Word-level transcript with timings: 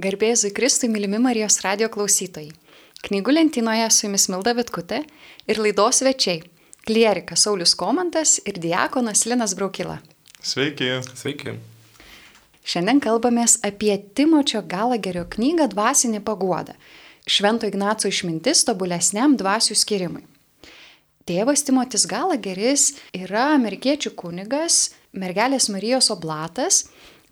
Garbėzui 0.00 0.48
Kristui, 0.56 0.88
mylimi 0.88 1.18
Marijos 1.20 1.58
radio 1.60 1.90
klausytojai. 1.92 2.54
Knygų 3.04 3.34
lentynoje 3.34 3.88
su 3.92 4.06
jumis 4.06 4.24
Milda 4.32 4.54
Vitkutė 4.56 5.02
ir 5.44 5.58
laidos 5.60 6.00
svečiai- 6.00 6.40
klierikas 6.88 7.44
Saulis 7.44 7.74
Komantas 7.74 8.38
ir 8.46 8.54
diakonas 8.54 9.26
Linas 9.26 9.52
Braukila. 9.54 9.98
Sveiki. 10.40 10.88
Sveiki. 11.14 11.58
Šiandien 12.64 13.00
kalbamės 13.00 13.58
apie 13.62 13.98
Timočio 14.14 14.62
Galagerio 14.62 15.26
knygą 15.26 15.68
Dvasinė 15.68 16.20
paguoda- 16.20 16.74
Švento 17.26 17.66
Ignaco 17.66 18.08
išmintis 18.08 18.64
tobulesniam 18.64 19.36
dvasių 19.36 19.76
skirimui. 19.76 20.24
Tėvas 21.26 21.62
Timotis 21.62 22.06
Galageris 22.06 22.94
yra 23.12 23.54
amerikiečių 23.54 24.14
kunigas, 24.14 24.94
mergelės 25.12 25.68
Marijos 25.68 26.10
oblatas 26.10 26.86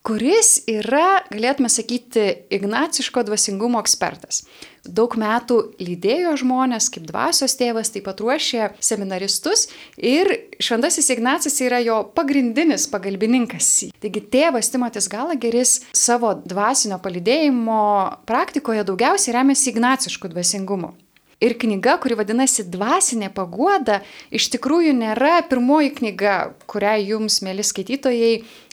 kuris 0.08 0.62
yra, 0.70 1.20
galėtume 1.28 1.68
sakyti, 1.68 2.24
ignaciško 2.54 3.26
dvasingumo 3.28 3.80
ekspertas. 3.84 4.40
Daug 4.88 5.12
metų 5.20 5.58
lydėjo 5.84 6.32
žmonės 6.40 6.86
kaip 6.94 7.04
dvasios 7.10 7.58
tėvas, 7.60 7.90
taip 7.92 8.06
pat 8.06 8.22
ruošė 8.24 8.70
seminaristus 8.80 9.66
ir 10.00 10.30
Šventasis 10.64 11.10
Ignacas 11.12 11.58
yra 11.60 11.82
jo 11.84 11.98
pagrindinis 12.16 12.86
pagalbininkas. 12.88 13.68
Taigi 14.00 14.22
tėvas 14.32 14.72
Timotis 14.72 15.10
Galageris 15.12 15.74
savo 15.92 16.32
dvasinio 16.40 16.96
palidėjimo 17.04 17.82
praktikoje 18.28 18.86
daugiausiai 18.88 19.36
remiasi 19.36 19.74
ignacišku 19.74 20.32
dvasingumu. 20.32 20.94
Ir 21.38 21.54
knyga, 21.54 21.92
kuri 22.02 22.16
vadinasi 22.18 22.64
Dvasinė 22.66 23.28
paguoda, 23.30 24.00
iš 24.34 24.48
tikrųjų 24.56 24.90
nėra 24.98 25.36
pirmoji 25.46 25.92
knyga, 26.00 26.32
kurią 26.66 26.96
jums, 26.98 27.36
mėly 27.46 27.62
skaitytojai, 27.62 28.32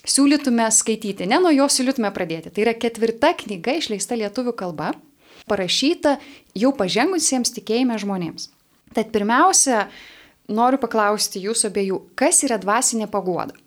siūlytume 0.09 0.67
skaityti. 0.71 1.27
Ne 1.29 1.39
nuo 1.41 1.51
jos 1.53 1.77
siūlytume 1.77 2.11
pradėti. 2.15 2.51
Tai 2.53 2.65
yra 2.65 2.75
ketvirta 2.77 3.33
knyga 3.37 3.77
išleista 3.79 4.17
lietuvių 4.19 4.55
kalba, 4.57 4.93
parašyta 5.49 6.17
jau 6.57 6.73
pažengusiems 6.77 7.53
tikėjime 7.55 7.97
žmonėms. 8.01 8.49
Tad 8.95 9.11
pirmiausia, 9.13 9.87
noriu 10.47 10.79
paklausti 10.81 11.41
jūsų 11.43 11.71
abiejų, 11.71 12.01
kas 12.17 12.43
yra 12.47 12.59
dvasinė 12.61 13.09
paguoda? 13.11 13.57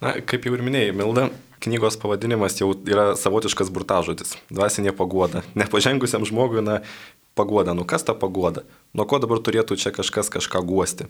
Na, 0.00 0.16
kaip 0.24 0.46
jau 0.48 0.56
ir 0.56 0.64
minėjai, 0.64 0.92
Milda, 0.96 1.28
knygos 1.64 1.98
pavadinimas 2.00 2.56
jau 2.60 2.72
yra 2.88 3.12
savotiškas 3.20 3.70
burtažodis- 3.72 4.36
dvasinė 4.56 4.92
paguoda. 4.96 5.42
Nepažengusiam 5.54 6.24
žmogui, 6.24 6.64
na, 6.64 6.80
paguoda. 7.34 7.74
Nu 7.74 7.84
kas 7.84 8.02
ta 8.02 8.14
paguoda? 8.14 8.64
Nuo 8.94 9.06
ko 9.06 9.18
dabar 9.18 9.38
turėtų 9.38 9.76
čia 9.76 9.92
kažkas 9.94 10.30
kažką 10.32 10.64
guosti? 10.66 11.06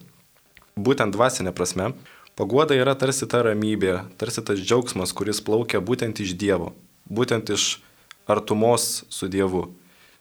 Būtent 0.79 1.13
dvasinė 1.13 1.53
prasme, 1.53 1.93
paguoda 2.41 2.73
yra 2.73 2.95
tarsi 2.97 3.27
ta 3.29 3.43
ramybė, 3.45 3.99
tarsi 4.17 4.41
tas 4.41 4.61
džiaugsmas, 4.63 5.13
kuris 5.13 5.43
plaukia 5.45 5.83
būtent 5.85 6.23
iš 6.25 6.33
Dievo, 6.41 6.71
būtent 7.05 7.51
iš 7.53 7.83
artumos 8.25 9.03
su 9.13 9.29
Dievu. 9.29 9.67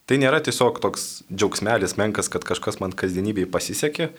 Tai 0.03 0.17
nėra 0.19 0.41
tiesiog 0.43 0.81
toks 0.83 1.21
džiaugsmelis 1.31 1.95
menkas, 1.95 2.27
kad 2.27 2.43
kažkas 2.43 2.81
man 2.83 2.91
kasdienybėje 2.91 3.47
pasisekė 3.53 4.09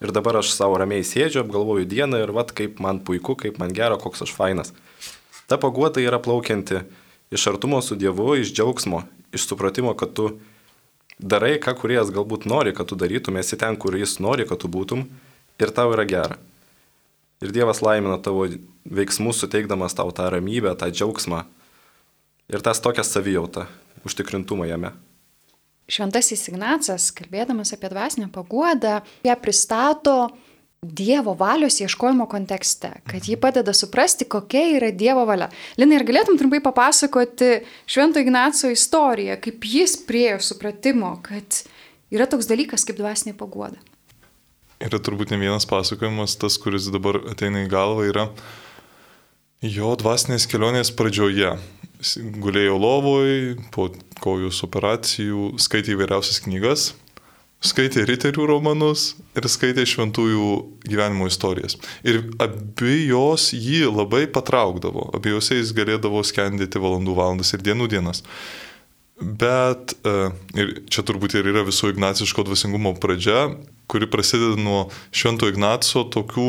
ir 0.00 0.14
dabar 0.16 0.38
aš 0.40 0.54
savo 0.54 0.78
ramiai 0.80 1.04
sėdžiu, 1.04 1.42
apgalvoju 1.42 1.84
dieną 1.90 2.22
ir 2.22 2.32
vad 2.32 2.54
kaip 2.56 2.80
man 2.80 3.02
puiku, 3.04 3.36
kaip 3.36 3.60
man 3.60 3.76
gera, 3.76 4.00
koks 4.00 4.24
aš 4.24 4.32
fainas. 4.32 4.72
Ta 5.44 5.60
paguoda 5.60 6.00
yra 6.00 6.22
plaukianti 6.24 6.80
iš 7.34 7.44
artumo 7.52 7.82
su 7.84 7.98
Dievu, 8.00 8.38
iš 8.40 8.54
džiaugsmo, 8.56 9.02
iš 9.36 9.50
supratimo, 9.50 9.92
kad 9.92 10.16
tu 10.16 10.30
darai, 11.20 11.58
ką 11.60 11.76
kuriejas 11.76 12.14
galbūt 12.14 12.48
nori, 12.48 12.72
kad 12.72 12.88
tu 12.88 12.96
darytum, 12.96 13.36
esi 13.36 13.60
ten, 13.60 13.76
kur 13.76 14.00
jis 14.00 14.16
nori, 14.24 14.48
kad 14.48 14.64
tu 14.64 14.72
būtum 14.72 15.04
ir 15.60 15.76
tau 15.76 15.92
yra 15.92 16.08
gera. 16.08 16.40
Ir 17.44 17.52
Dievas 17.52 17.82
laimina 17.84 18.16
tavo 18.24 18.46
veiksmus, 18.88 19.42
suteikdamas 19.42 19.92
tau 19.96 20.08
tą 20.16 20.30
ramybę, 20.32 20.72
tą 20.80 20.88
džiaugsmą 20.88 21.42
ir 22.48 22.62
tas 22.64 22.80
tokią 22.80 23.04
savijautą, 23.04 23.66
užtikrintumą 24.08 24.68
jame. 24.70 24.94
Šventasis 25.84 26.48
Ignacas, 26.48 27.10
kalbėdamas 27.12 27.74
apie 27.76 27.90
dvasinę 27.92 28.30
paguodą, 28.32 29.02
ją 29.28 29.36
pristato 29.42 30.16
Dievo 30.84 31.32
valios 31.36 31.78
ieškojimo 31.80 32.26
kontekste, 32.28 32.90
kad 33.08 33.28
ji 33.28 33.38
padeda 33.40 33.72
suprasti, 33.72 34.26
kokia 34.28 34.64
yra 34.76 34.90
Dievo 34.92 35.24
valia. 35.28 35.48
Lina, 35.80 35.96
ar 35.96 36.04
galėtum 36.04 36.36
trumpai 36.40 36.60
papasakoti 36.64 37.62
Švento 37.88 38.20
Ignaco 38.20 38.68
istoriją, 38.72 39.38
kaip 39.40 39.64
jis 39.64 39.96
priejo 40.04 40.42
supratimo, 40.44 41.14
kad 41.24 41.64
yra 42.12 42.28
toks 42.28 42.48
dalykas 42.48 42.84
kaip 42.84 43.00
dvasinė 43.00 43.32
paguoda? 43.36 43.80
Yra 44.84 45.00
turbūt 45.00 45.32
ne 45.32 45.40
vienas 45.40 45.64
pasakojimas, 45.68 46.36
tas, 46.36 46.58
kuris 46.60 46.90
dabar 46.92 47.22
ateina 47.30 47.64
į 47.64 47.70
galvą, 47.72 48.04
yra 48.10 48.26
jo 49.64 49.94
dvasinės 49.96 50.44
kelionės 50.50 50.92
pradžioje. 50.92 51.54
Gulėjo 52.44 52.76
lovoj, 52.76 53.30
po 53.72 53.88
kojus 54.20 54.60
operacijų, 54.66 55.54
skaitė 55.62 55.94
įvairiausias 55.94 56.42
knygas, 56.44 56.90
skaitė 57.64 58.04
riterių 58.08 58.44
romanus 58.50 59.14
ir 59.32 59.48
skaitė 59.48 59.86
šventųjų 59.88 60.48
gyvenimo 60.84 61.30
istorijas. 61.30 61.78
Ir 62.04 62.20
abi 62.42 63.06
jos 63.08 63.52
jį 63.56 63.86
labai 63.88 64.26
patraukdavo, 64.28 65.08
abiejose 65.16 65.56
jis 65.62 65.72
galėdavo 65.76 66.20
skendyti 66.26 66.82
valandų 66.82 67.16
valandas 67.16 67.54
ir 67.56 67.64
dienų 67.64 67.88
dienas. 67.94 68.20
Bet, 69.14 69.94
e, 70.04 70.28
ir 70.58 70.74
čia 70.90 71.04
turbūt 71.06 71.38
ir 71.38 71.48
yra 71.54 71.62
viso 71.64 71.88
ignaciško 71.88 72.44
dvasingumo 72.48 72.96
pradžia, 73.00 73.54
kuri 73.90 74.08
prasideda 74.10 74.56
nuo 74.60 74.88
švento 75.14 75.48
Ignaco 75.50 76.06
tokių 76.14 76.48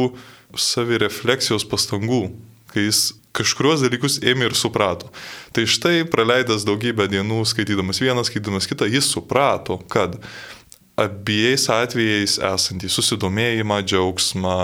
savirefleksijos 0.55 1.67
pastangų, 1.67 2.29
kai 2.71 2.87
jis 2.87 3.11
kažkurios 3.35 3.83
dalykus 3.83 4.19
ėmė 4.23 4.49
ir 4.49 4.57
suprato. 4.57 5.11
Tai 5.55 5.65
štai 5.67 6.05
praleidęs 6.11 6.65
daugybę 6.67 7.07
dienų 7.11 7.43
skaitydamas 7.49 7.99
vieną, 8.03 8.23
skaitydamas 8.27 8.69
kitą, 8.69 8.87
jis 8.89 9.09
suprato, 9.11 9.77
kad 9.91 10.17
abiejais 10.95 11.67
atvejais 11.71 12.37
esantį 12.39 12.89
susidomėjimą, 12.91 13.81
džiaugsmą, 13.83 14.59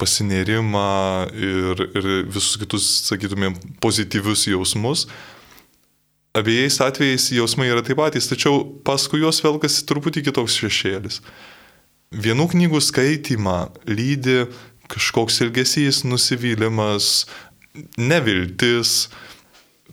pasinerimą 0.00 0.86
ir, 1.32 1.84
ir 1.96 2.08
visus 2.28 2.58
kitus, 2.60 2.88
sakytumėm, 3.08 3.56
pozityvius 3.80 4.44
jausmus. 4.50 5.06
Abiejais 6.36 6.76
atvejais 6.84 7.30
jausmai 7.34 7.70
yra 7.72 7.82
taip 7.82 7.98
patys, 7.98 8.28
tačiau 8.30 8.60
paskui 8.86 9.24
juos 9.24 9.40
velkasi 9.42 9.86
truputį 9.88 10.28
kitoks 10.28 10.60
šešėlis. 10.60 11.22
Vienų 12.10 12.48
knygų 12.50 12.80
skaitymą 12.82 13.58
lydi 13.86 14.44
kažkoks 14.90 15.40
ilgesys, 15.44 16.02
nusivylimas, 16.02 17.26
neviltis. 17.98 19.08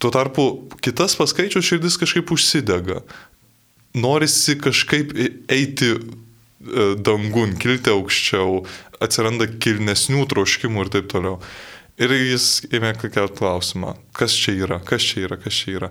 Tuo 0.01 0.09
tarpu 0.13 0.47
kitas 0.81 1.13
paskaičius 1.17 1.65
širdis 1.65 1.97
kažkaip 2.01 2.33
užsidega 2.33 3.03
norisi 3.97 4.57
kažkaip 4.59 5.13
eiti 5.49 5.91
e, 5.93 5.99
dangun, 6.97 7.55
kilti 7.59 7.91
aukščiau, 7.93 8.61
atsiranda 9.03 9.47
kilnesnių 9.61 10.25
troškimų 10.31 10.85
ir 10.85 10.93
taip 10.97 11.09
toliau. 11.13 11.39
Ir 11.97 12.11
jis 12.13 12.59
ėmė 12.69 12.91
kelt 13.01 13.39
klausimą, 13.39 13.95
kas 14.13 14.35
čia 14.37 14.53
yra, 14.67 14.75
kas 14.85 15.01
čia 15.01 15.23
yra, 15.25 15.37
kas 15.41 15.55
čia 15.57 15.71
yra. 15.79 15.87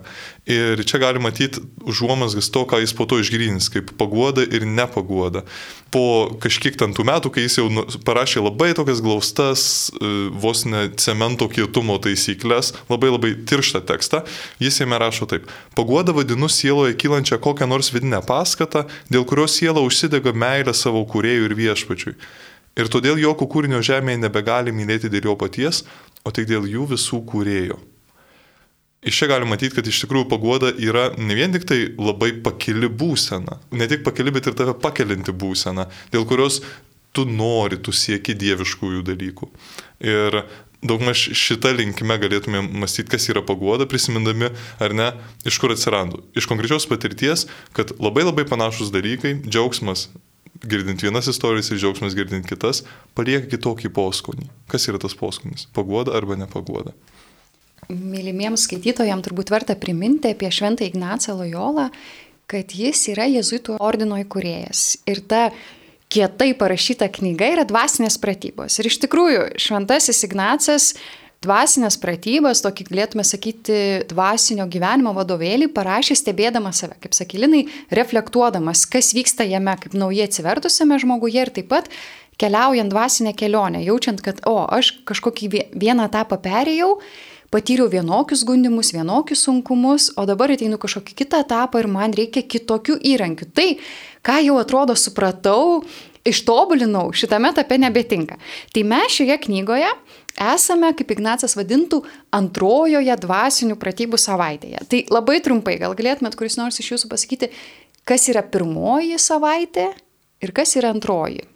Ir 0.47 0.79
čia 0.87 1.01
gali 1.03 1.19
matyti 1.19 1.59
užuomasgas 1.83 2.47
to, 2.55 2.61
ką 2.63 2.79
jis 2.79 2.93
po 2.95 3.03
to 3.11 3.17
išgrynins, 3.19 3.67
kaip 3.73 3.91
paguoda 3.99 4.45
ir 4.47 4.63
nepaguoda. 4.63 5.43
Po 5.91 6.31
kažkiek 6.39 6.79
ten 6.79 6.95
tų 6.95 7.03
metų, 7.11 7.33
kai 7.35 7.43
jis 7.43 7.59
jau 7.59 7.67
nu, 7.75 7.83
parašė 8.07 8.45
labai 8.45 8.69
tokias 8.79 9.03
glaustas, 9.03 9.65
e, 9.91 10.13
vos 10.31 10.63
ne 10.63 10.87
cemento 10.95 11.49
kietumo 11.51 11.99
taisyklės, 11.99 12.71
labai 12.87 13.11
labai 13.11 13.35
tirštą 13.43 13.83
tekstą, 13.91 14.23
jis 14.63 14.79
jame 14.79 15.03
rašo 15.03 15.27
taip. 15.27 15.51
Paguoda 15.75 16.15
vadinu 16.15 16.47
sieloje 16.47 16.95
kylančią 16.95 17.43
kokią 17.43 17.67
nors 17.67 17.91
vidinę 17.91 18.23
paskatą, 18.23 18.87
dėl 19.11 19.27
kurios 19.27 19.59
siela 19.59 19.83
užsidega 19.83 20.31
meilę 20.31 20.71
savo 20.71 21.03
kuriejų 21.03 21.51
ir 21.51 21.59
viešpačiui. 21.65 22.21
Ir 22.77 22.89
todėl 22.93 23.17
jokio 23.17 23.47
kūrinio 23.49 23.81
žemėje 23.85 24.21
nebegali 24.21 24.73
mylėti 24.75 25.09
dėl 25.09 25.31
jo 25.31 25.37
paties, 25.39 25.83
o 26.23 26.33
tik 26.33 26.49
dėl 26.49 26.67
jų 26.69 26.91
visų 26.93 27.23
kūrėjo. 27.29 27.79
Iš 29.07 29.21
čia 29.21 29.29
galima 29.29 29.53
matyti, 29.53 29.75
kad 29.77 29.87
iš 29.87 30.01
tikrųjų 30.03 30.27
pagoda 30.29 30.71
yra 30.83 31.11
ne 31.21 31.35
vien 31.37 31.53
tik 31.53 31.67
tai 31.69 31.77
labai 31.95 32.31
pakili 32.43 32.89
būsena, 32.89 33.59
ne 33.71 33.87
tik 33.89 34.01
pakili, 34.05 34.33
bet 34.35 34.49
ir 34.49 34.57
tave 34.57 34.73
pakelinti 34.81 35.31
būsena, 35.31 35.85
dėl 36.13 36.25
kurios 36.27 36.59
tu 37.15 37.25
nori, 37.25 37.79
tu 37.81 37.93
sieki 37.95 38.35
dieviškųjų 38.37 39.03
dalykų. 39.07 39.49
Ir 40.05 40.41
daugmaž 40.85 41.23
šitą 41.37 41.71
linkime 41.77 42.17
galėtume 42.21 42.61
mąstyti, 42.67 43.09
kas 43.13 43.29
yra 43.31 43.41
pagoda, 43.45 43.87
prisimindami, 43.89 44.51
ar 44.81 44.93
ne, 44.97 45.11
iš 45.47 45.57
kur 45.61 45.73
atsirado. 45.73 46.21
Iš 46.37 46.49
konkrečios 46.49 46.89
patirties, 46.89 47.47
kad 47.77 47.95
labai 48.01 48.27
labai 48.27 48.45
panašus 48.49 48.91
dalykai, 48.93 49.37
džiaugsmas, 49.47 50.09
girdint 50.63 51.03
vienas 51.03 51.27
istorijas 51.29 51.71
ir 51.71 51.81
džiaugsmas 51.81 52.15
girdint 52.17 52.47
kitas, 52.47 52.83
palieka 53.17 53.49
kitokį 53.51 53.91
poskonį. 53.93 54.49
Kas 54.71 54.87
yra 54.89 55.01
tas 55.01 55.15
poskonis? 55.17 55.67
Paguoda 55.75 56.15
arba 56.17 56.37
nepaguoda? 56.39 56.95
Mylimiems 57.87 58.65
skaitytojams 58.67 59.23
turbūt 59.27 59.51
verta 59.53 59.77
priminti 59.79 60.33
apie 60.33 60.49
Šventą 60.51 60.87
Ignacą 60.87 61.37
Lojolą, 61.37 61.87
kad 62.47 62.73
jis 62.75 63.05
yra 63.13 63.27
jezuitų 63.29 63.77
ordino 63.83 64.17
įkūrėjas. 64.23 65.03
Ir 65.07 65.21
ta 65.27 65.49
kietai 66.11 66.53
parašyta 66.57 67.09
knyga 67.11 67.51
yra 67.55 67.65
dvasinės 67.67 68.19
pratybos. 68.23 68.79
Ir 68.79 68.89
iš 68.89 68.99
tikrųjų, 69.03 69.43
Šventasis 69.59 70.23
Ignacas 70.27 70.93
dvasinės 71.45 71.99
pratybas, 72.01 72.61
tokį 72.65 72.87
galėtume 72.89 73.25
sakyti 73.27 73.79
dvasinio 74.09 74.65
gyvenimo 74.71 75.13
vadovėlį, 75.17 75.69
parašė 75.75 76.17
stebėdama 76.17 76.73
save, 76.75 76.97
kaip 77.03 77.15
sakilinai, 77.17 77.65
reflektuodamas, 77.93 78.85
kas 78.89 79.13
vyksta 79.17 79.45
jame 79.47 79.75
kaip 79.81 79.97
naujai 79.97 80.27
atsivertusiame 80.27 80.99
žmoguje 81.03 81.45
ir 81.45 81.53
taip 81.53 81.69
pat 81.71 81.91
keliaujant 82.41 82.93
dvasinę 82.93 83.33
kelionę, 83.37 83.81
jaučiant, 83.85 84.21
kad, 84.25 84.43
o, 84.49 84.59
aš 84.69 84.93
kažkokį 85.09 85.49
vieną 85.73 86.05
etapą 86.09 86.37
perėjau, 86.41 86.97
patyriau 87.53 87.87
vienokius 87.89 88.43
gundimus, 88.45 88.91
vienokius 88.93 89.45
sunkumus, 89.47 90.11
o 90.19 90.25
dabar 90.29 90.53
ateinu 90.53 90.77
kažkokį 90.81 91.15
kitą 91.23 91.41
etapą 91.45 91.81
ir 91.81 91.89
man 91.89 92.13
reikia 92.17 92.43
kitokių 92.43 92.99
įrankių. 93.13 93.49
Tai, 93.57 93.67
ką 94.25 94.37
jau 94.43 94.59
atrodo 94.61 94.97
supratau, 94.99 95.81
ištobulinau, 96.29 97.09
šitame 97.15 97.51
etape 97.53 97.79
nebetinka. 97.81 98.37
Tai 98.73 98.83
mes 98.87 99.17
šioje 99.17 99.39
knygoje 99.47 99.89
esame, 100.53 100.91
kaip 100.97 101.11
Ignacas 101.15 101.57
vadintų, 101.57 102.03
antrojoje 102.35 103.17
dvasinių 103.23 103.77
pratybų 103.81 104.19
savaitėje. 104.21 104.85
Tai 104.91 105.03
labai 105.13 105.39
trumpai, 105.43 105.77
gal 105.81 105.97
galėtumėt 105.97 106.37
kuris 106.39 106.59
nors 106.59 106.79
iš 106.81 106.93
jūsų 106.93 107.11
pasakyti, 107.11 107.51
kas 108.07 108.29
yra 108.31 108.45
pirmoji 108.45 109.17
savaitė 109.21 109.91
ir 110.43 110.53
kas 110.55 110.75
yra 110.79 110.93
antroji. 110.93 111.47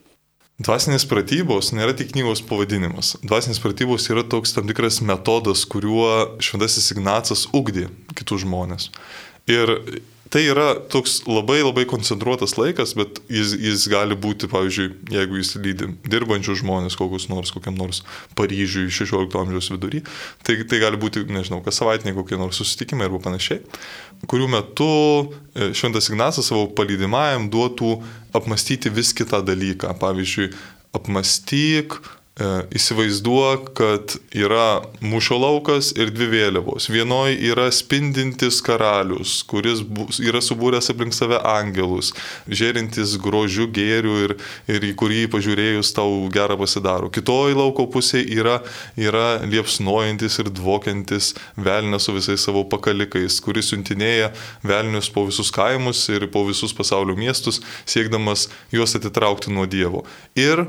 Dvasinės 0.61 1.07
pratybos 1.09 1.71
nėra 1.73 1.95
tik 1.97 2.11
knygos 2.11 2.43
pavadinimas. 2.45 3.15
Dvasinės 3.25 3.61
pratybos 3.63 4.05
yra 4.13 4.21
toks 4.29 4.53
tam 4.53 4.67
tikras 4.69 4.99
metodas, 5.01 5.63
kuriuo 5.65 6.37
šventasis 6.43 6.91
Ignacas 6.93 7.47
ugdė 7.57 7.87
kitus 8.13 8.43
žmonės. 8.43 8.91
Ir 9.49 9.73
tai 10.31 10.45
yra 10.47 10.67
toks 10.91 11.19
labai 11.27 11.59
labai 11.59 11.83
koncentruotas 11.89 12.55
laikas, 12.55 12.93
bet 12.95 13.19
jis, 13.31 13.51
jis 13.59 13.87
gali 13.91 14.15
būti, 14.15 14.47
pavyzdžiui, 14.51 14.87
jeigu 15.11 15.39
jis 15.41 15.51
lydi 15.59 15.89
dirbančių 16.07 16.55
žmonės, 16.61 16.95
kokius 16.99 17.27
nors, 17.31 17.51
kokiam 17.51 17.75
nors 17.79 17.99
Paryžiui 18.39 18.87
16 18.87 19.35
amžiaus 19.41 19.71
vidury, 19.73 20.03
tai, 20.47 20.55
tai 20.63 20.79
gali 20.83 20.99
būti, 21.01 21.25
nežinau, 21.27 21.59
kas 21.65 21.81
savaitiniai 21.81 22.15
kokie 22.15 22.39
nors 22.39 22.61
susitikimai 22.61 23.09
arba 23.09 23.19
panašiai, 23.27 23.59
kurių 24.31 24.47
metu 24.55 24.89
e, 24.91 25.71
Šventas 25.75 26.07
Ignacas 26.11 26.47
savo 26.47 26.69
palydimajam 26.77 27.49
duotų 27.51 27.97
apmastyti 28.37 28.91
vis 28.93 29.11
kitą 29.17 29.43
dalyką. 29.43 29.91
Pavyzdžiui, 29.99 30.51
apmastyk, 30.95 31.99
įsivaizduok, 32.39 33.73
kad 33.75 34.13
yra 34.31 34.81
mūšio 35.03 35.35
laukas 35.35 35.89
ir 35.99 36.13
dvi 36.15 36.29
vėliavos. 36.31 36.87
Vienoje 36.87 37.35
yra 37.51 37.65
spindintis 37.75 38.61
karalius, 38.63 39.41
kuris 39.43 39.81
yra 40.23 40.39
subūręs 40.39 40.87
aplink 40.93 41.13
save 41.13 41.41
angelus, 41.43 42.13
žėrintis 42.47 43.17
grožių 43.21 43.67
gėrių 43.75 44.13
ir, 44.23 44.35
ir 44.71 44.85
į 44.87 44.93
kurį 44.99 45.25
pažiūrėjus 45.33 45.91
tau 45.97 46.29
gerą 46.31 46.55
pasidaro. 46.61 47.09
Kitoji 47.11 47.57
lauko 47.59 47.89
pusė 47.91 48.23
yra, 48.23 48.61
yra 48.95 49.41
liepsnojantis 49.43 50.39
ir 50.39 50.53
dvokiantis 50.55 51.33
velnas 51.59 52.07
su 52.07 52.15
visais 52.15 52.47
savo 52.47 52.63
pakalikais, 52.71 53.41
kuris 53.43 53.73
siuntinėja 53.73 54.31
velnius 54.63 55.11
po 55.11 55.25
visus 55.27 55.51
kaimus 55.51 56.07
ir 56.15 56.29
po 56.31 56.45
visus 56.47 56.71
pasaulio 56.73 57.17
miestus, 57.19 57.59
siekdamas 57.83 58.47
juos 58.71 58.95
atitraukti 58.95 59.51
nuo 59.51 59.67
Dievo. 59.67 60.05
Ir 60.39 60.63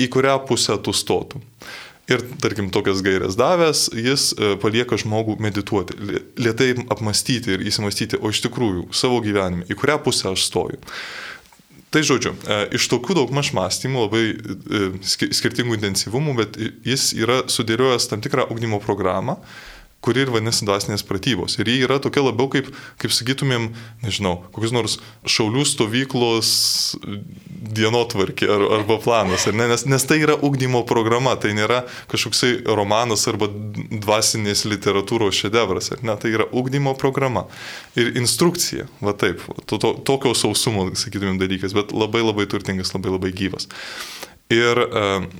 į 0.00 0.08
kurią 0.12 0.38
pusę 0.48 0.78
tu 0.82 0.94
stotum. 0.96 1.42
Ir, 2.10 2.22
tarkim, 2.42 2.68
tokias 2.74 3.00
gairias 3.04 3.36
davęs, 3.38 3.86
jis 3.94 4.32
e, 4.34 4.54
palieka 4.60 4.98
žmogų 4.98 5.36
medituoti, 5.40 5.94
lietai 6.40 6.72
apmastyti 6.90 7.54
ir 7.54 7.62
įsimastyti, 7.70 8.18
o 8.18 8.32
iš 8.32 8.42
tikrųjų 8.48 8.88
savo 8.96 9.20
gyvenime, 9.22 9.68
į 9.70 9.76
kurią 9.78 10.00
pusę 10.02 10.32
aš 10.32 10.48
stoju. 10.48 10.80
Tai 11.92 12.02
žodžiu, 12.08 12.32
e, 12.42 12.58
iš 12.78 12.88
tokių 12.90 13.20
daug 13.20 13.32
maž 13.36 13.52
mąstymų, 13.54 14.06
labai 14.08 14.24
e, 14.32 14.82
skirtingų 15.36 15.78
intensyvumų, 15.78 16.34
bet 16.40 16.58
jis 16.88 17.12
yra 17.20 17.42
sudėliojęs 17.52 18.08
tam 18.10 18.24
tikrą 18.24 18.48
ugdymo 18.50 18.82
programą, 18.82 19.38
kuri 20.02 20.24
ir 20.24 20.32
vadinasi 20.34 20.66
dvasinės 20.66 21.04
pratybos. 21.06 21.56
Ir 21.60 21.70
jie 21.70 21.84
yra 21.86 22.00
tokia 22.02 22.24
labiau 22.26 22.50
kaip, 22.50 22.68
kaip 23.00 23.14
sakytumėm, 23.14 23.68
nežinau, 24.02 24.34
kokios 24.54 24.74
nors 24.74 24.96
šaulių 25.30 25.62
stovyklos 25.68 26.50
dienotvarkė 27.72 28.48
ar, 28.50 28.64
arba 28.80 28.98
planas, 29.02 29.46
ar 29.46 29.54
ne? 29.56 29.68
nes, 29.70 29.86
nes 29.86 30.06
tai 30.08 30.18
yra 30.24 30.34
ugdymo 30.34 30.82
programa, 30.88 31.36
tai 31.40 31.54
nėra 31.56 31.84
kažkoksai 32.10 32.64
romanas 32.66 33.28
arba 33.30 33.46
dvasinės 33.52 34.66
literatūros 34.72 35.38
šedevras, 35.44 35.92
ar 35.94 36.02
ne? 36.02 36.18
Tai 36.18 36.34
yra 36.34 36.48
ugdymo 36.50 36.96
programa 36.98 37.46
ir 37.98 38.12
instrukcija, 38.18 38.88
va 39.04 39.14
taip, 39.18 39.46
to, 39.70 39.78
to, 39.78 39.94
tokio 40.02 40.34
sausumo, 40.38 40.88
sakytumėm, 40.98 41.38
dalykas, 41.42 41.76
bet 41.78 41.94
labai 41.94 42.24
labai 42.26 42.48
turtingas, 42.50 42.90
labai 42.96 43.14
labai 43.14 43.32
gyvas. 43.38 43.70
Ir 44.52 44.82
uh, 44.82 45.30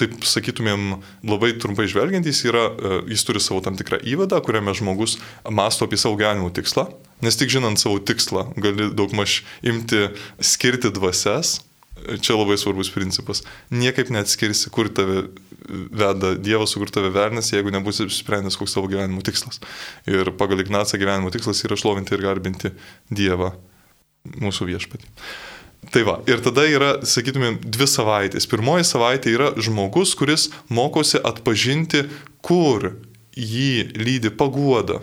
taip 0.00 0.16
sakytumėm, 0.26 0.98
labai 1.26 1.52
trumpai 1.60 1.86
žvelgiant, 1.90 2.26
jis, 2.28 2.44
yra, 2.48 2.64
e, 2.70 2.96
jis 3.12 3.24
turi 3.26 3.42
savo 3.42 3.60
tam 3.64 3.78
tikrą 3.78 4.00
įvadą, 4.02 4.40
kuriame 4.44 4.74
žmogus 4.76 5.18
masto 5.50 5.88
apie 5.88 5.98
savo 6.00 6.18
gyvenimo 6.20 6.50
tikslą, 6.54 6.88
nes 7.24 7.38
tik 7.40 7.52
žinant 7.52 7.80
savo 7.80 8.00
tikslą 8.00 8.50
gali 8.60 8.90
daugmaž 8.94 9.42
imti 9.66 10.08
skirti 10.40 10.92
dvasias. 10.94 11.60
Čia 12.04 12.34
labai 12.34 12.58
svarbus 12.60 12.90
principas. 12.92 13.44
Niekaip 13.72 14.10
neatskirsi, 14.12 14.68
kur 14.74 14.90
tave 14.92 15.28
veda 15.70 16.34
Dievas, 16.36 16.74
kur 16.76 16.90
tave 16.92 17.08
vernas, 17.14 17.52
jeigu 17.54 17.72
nebus 17.72 18.02
apsisprendęs, 18.04 18.58
koks 18.60 18.74
tavo 18.76 18.90
gyvenimo 18.90 19.22
tikslas. 19.24 19.60
Ir 20.10 20.34
pagal 20.36 20.60
Ignacą 20.60 20.98
gyvenimo 21.00 21.32
tikslas 21.32 21.62
yra 21.64 21.78
šlovinti 21.80 22.16
ir 22.16 22.24
garbinti 22.26 22.74
Dievą, 23.14 23.54
mūsų 24.36 24.68
viešpatį. 24.74 25.08
Tai 25.92 26.02
va, 26.06 26.18
ir 26.30 26.40
tada 26.44 26.64
yra, 26.70 26.90
sakytumėm, 27.06 27.58
dvi 27.64 27.88
savaitės. 27.90 28.46
Pirmoji 28.50 28.86
savaitė 28.88 29.34
yra 29.34 29.50
žmogus, 29.60 30.14
kuris 30.18 30.48
mokosi 30.72 31.20
atpažinti, 31.20 32.04
kur 32.44 32.94
jį 33.34 33.90
lydi 33.98 34.30
paguoda, 34.30 35.00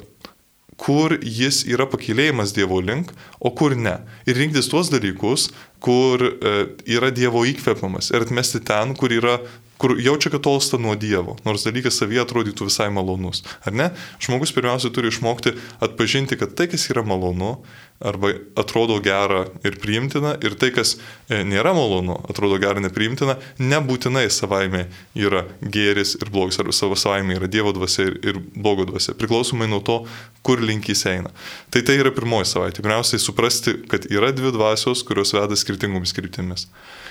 kur 0.81 1.13
jis 1.21 1.61
yra 1.69 1.85
pakilėjimas 1.89 2.55
Dievo 2.55 2.79
link, 2.81 3.11
o 3.39 3.51
kur 3.53 3.75
ne. 3.77 3.99
Ir 4.25 4.39
rinktis 4.39 4.71
tuos 4.71 4.89
dalykus, 4.93 5.49
kur 5.83 6.23
e, 6.23 6.53
yra 6.89 7.11
Dievo 7.13 7.43
įkvepiamas 7.49 8.09
ir 8.15 8.25
atmesti 8.25 8.63
ten, 8.65 8.95
kur 8.97 9.13
yra 9.13 9.37
kur 9.81 9.95
jaučia, 9.97 10.29
kad 10.31 10.43
tolsta 10.45 10.77
nuo 10.77 10.93
Dievo, 10.95 11.39
nors 11.45 11.65
dalykas 11.65 11.97
savyje 11.97 12.21
atrodytų 12.21 12.67
visai 12.67 12.91
malonus. 12.93 13.41
Ar 13.65 13.73
ne? 13.73 13.87
Žmogus 14.21 14.53
pirmiausia 14.53 14.91
turi 14.93 15.09
išmokti 15.09 15.55
atpažinti, 15.81 16.37
kad 16.37 16.53
tai, 16.53 16.67
kas 16.69 16.85
yra 16.93 17.01
malonu, 17.01 17.55
arba 18.01 18.33
atrodo 18.61 18.99
gera 19.01 19.47
ir 19.65 19.79
priimtina, 19.81 20.35
ir 20.45 20.53
tai, 20.61 20.69
kas 20.75 20.95
e, 21.29 21.41
nėra 21.45 21.73
malonu, 21.77 22.19
atrodo 22.29 22.59
gera 22.61 22.77
ir 22.77 22.85
nepriimtina, 22.85 23.39
nebūtinai 23.61 24.27
savaime 24.33 24.87
yra 25.17 25.47
gėris 25.61 26.15
ir 26.21 26.29
blogis, 26.33 26.61
arba 26.61 26.77
savo 26.77 26.97
savaime 26.97 27.37
yra 27.39 27.49
Dievo 27.49 27.73
dvasia 27.77 28.09
ir, 28.09 28.17
ir 28.21 28.41
blogo 28.53 28.85
dvasia, 28.89 29.17
priklausomai 29.17 29.69
nuo 29.69 29.81
to, 29.85 29.99
kur 30.45 30.61
link 30.61 30.89
jis 30.93 31.05
eina. 31.09 31.33
Tai 31.73 31.81
tai 31.85 31.97
yra 32.01 32.13
pirmoji 32.13 32.53
savaitė. 32.53 32.85
Pirmiausiai 32.85 33.21
suprasti, 33.21 33.79
kad 33.89 34.05
yra 34.13 34.29
dvi 34.33 34.53
dvasios, 34.53 35.05
kurios 35.05 35.33
veda 35.37 35.57
skirtingomis 35.57 36.13
kryptimis. 36.17 36.69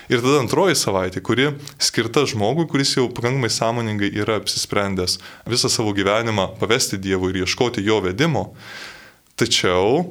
Ir 0.09 0.23
tada 0.23 0.39
antroji 0.41 0.77
savaitė, 0.79 1.21
kuri 1.21 1.51
skirta 1.81 2.23
žmogui, 2.29 2.65
kuris 2.71 2.95
jau 2.97 3.09
pakankamai 3.11 3.51
sąmoningai 3.53 4.09
yra 4.23 4.39
apsisprendęs 4.41 5.19
visą 5.49 5.69
savo 5.69 5.93
gyvenimą 5.97 6.55
pavesti 6.61 6.97
Dievui 7.01 7.33
ir 7.35 7.43
ieškoti 7.43 7.83
jo 7.85 7.99
vedimo, 8.05 8.49
Tačiau, 9.41 10.03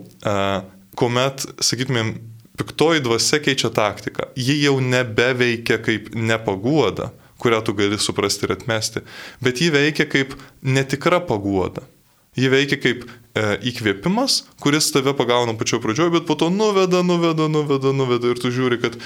kuomet, 0.99 1.45
sakytumėm, 1.63 2.17
piktoji 2.59 3.03
dvasia 3.05 3.39
keičia 3.45 3.71
taktiką, 3.75 4.33
ji 4.35 4.57
jau 4.65 4.79
nebeveikia 4.83 5.79
kaip 5.85 6.11
nepaguoda, 6.17 7.13
kurią 7.41 7.61
tu 7.65 7.75
gali 7.79 7.99
suprasti 8.01 8.49
ir 8.49 8.57
atmesti, 8.57 9.05
bet 9.41 9.63
ji 9.63 9.71
veikia 9.73 10.09
kaip 10.11 10.35
netikra 10.67 11.23
paguoda. 11.25 11.87
Ji 12.35 12.51
veikia 12.51 12.81
kaip 12.83 13.07
e, 13.07 13.20
įkvėpimas, 13.39 14.45
kuris 14.63 14.91
tave 14.95 15.13
pagauna 15.15 15.55
pačioje 15.59 15.85
pradžioje, 15.85 16.15
bet 16.19 16.27
po 16.27 16.35
to 16.39 16.51
nuveda, 16.51 17.05
nuveda, 17.07 17.47
nuveda, 17.47 17.93
nuveda 17.95 18.33
ir 18.33 18.41
tu 18.43 18.51
žiūri, 18.51 18.81
kad 18.83 18.97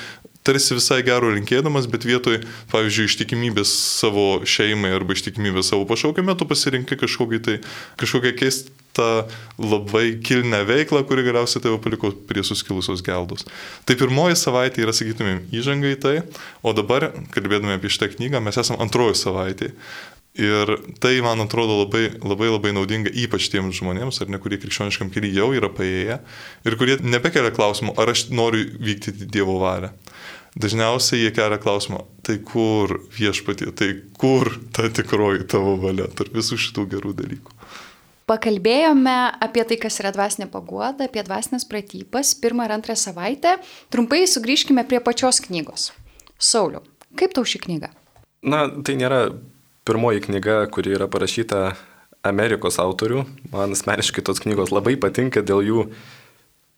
tarsi 0.45 0.77
visai 0.77 1.03
gero 1.05 1.33
rinkėdamas, 1.33 1.89
bet 1.93 2.07
vietoj, 2.09 2.41
pavyzdžiui, 2.73 3.09
ištikimybės 3.11 3.73
savo 4.01 4.45
šeimai 4.49 4.95
arba 4.97 5.17
ištikimybės 5.17 5.73
savo 5.73 5.85
pašaukime, 5.89 6.37
tu 6.41 6.49
pasirinkai 6.49 6.99
kažkokį 7.01 7.41
tai, 7.45 7.59
kažkokią 8.01 8.33
keistą 8.41 9.11
labai 9.61 10.07
kilnę 10.25 10.63
veiklą, 10.69 11.05
kuri 11.09 11.27
galiausiai 11.27 11.65
tave 11.65 11.81
paliko 11.85 12.13
prie 12.29 12.45
suskilusios 12.45 13.05
geldos. 13.05 13.45
Tai 13.85 13.99
pirmoji 14.01 14.41
savaitė 14.41 14.85
yra, 14.85 14.97
sakytumėm, 14.97 15.47
įžanga 15.53 15.93
į 15.93 16.01
tai, 16.01 16.17
o 16.65 16.77
dabar, 16.77 17.11
kalbėdami 17.37 17.77
apie 17.77 17.93
šitą 17.93 18.13
knygą, 18.17 18.45
mes 18.45 18.61
esame 18.61 18.81
antroji 18.85 19.21
savaitė. 19.21 19.73
Ir 20.35 20.71
tai, 20.99 21.21
man 21.23 21.39
atrodo, 21.45 21.77
labai, 21.85 22.09
labai 22.19 22.49
labai 22.51 22.73
naudinga 22.75 23.13
ypač 23.23 23.47
tiems 23.53 23.77
žmonėms, 23.79 24.19
ar 24.19 24.33
ne, 24.35 24.41
kurie 24.43 24.59
krikščioniškam 24.59 25.13
keliui 25.15 25.31
jau 25.37 25.53
yra 25.55 25.71
paėję 25.71 26.17
ir 26.67 26.77
kurie 26.81 26.97
nebekelia 27.07 27.53
klausimų, 27.55 27.95
ar 28.03 28.11
aš 28.11 28.25
noriu 28.35 28.65
vykdyti 28.83 29.29
Dievo 29.31 29.61
valią. 29.63 29.93
Dažniausiai 30.59 31.23
jie 31.23 31.31
kelia 31.35 31.61
klausimą, 31.63 32.03
tai 32.27 32.41
kur 32.43 32.97
viešpatie, 33.15 33.71
tai 33.79 33.93
kur 34.19 34.51
ta 34.75 34.91
tikroji 34.91 35.47
tavo 35.51 35.77
valia 35.83 36.11
tarp 36.11 36.35
visų 36.35 36.59
šitų 36.67 36.89
gerų 36.97 37.15
dalykų. 37.23 37.55
Pakalbėjome 38.27 39.17
apie 39.45 39.63
tai, 39.71 39.79
kas 39.83 39.99
yra 40.03 40.11
dvasinė 40.15 40.51
paguoda, 40.51 41.07
apie 41.07 41.23
dvasinės 41.27 41.67
pratybas, 41.71 42.35
pirmą 42.43 42.67
ir 42.67 42.75
antrą 42.79 42.99
savaitę. 42.99 43.59
Trumpai 43.93 44.25
sugrįžkime 44.31 44.83
prie 44.89 45.03
pačios 45.05 45.43
knygos. 45.45 45.91
Sauliu, 46.43 46.81
kaip 47.19 47.35
tau 47.37 47.47
ši 47.47 47.61
knyga? 47.67 47.91
Na, 48.43 48.67
tai 48.83 48.97
nėra 48.99 49.27
pirmoji 49.85 50.25
knyga, 50.25 50.65
kuri 50.73 50.95
yra 50.97 51.09
parašyta 51.11 51.75
Amerikos 52.25 52.81
autorių. 52.81 53.25
Man 53.53 53.77
asmeniškai 53.77 54.25
tos 54.25 54.41
knygos 54.41 54.73
labai 54.73 54.97
patinka 55.01 55.45
dėl 55.45 55.65
jų 55.65 55.87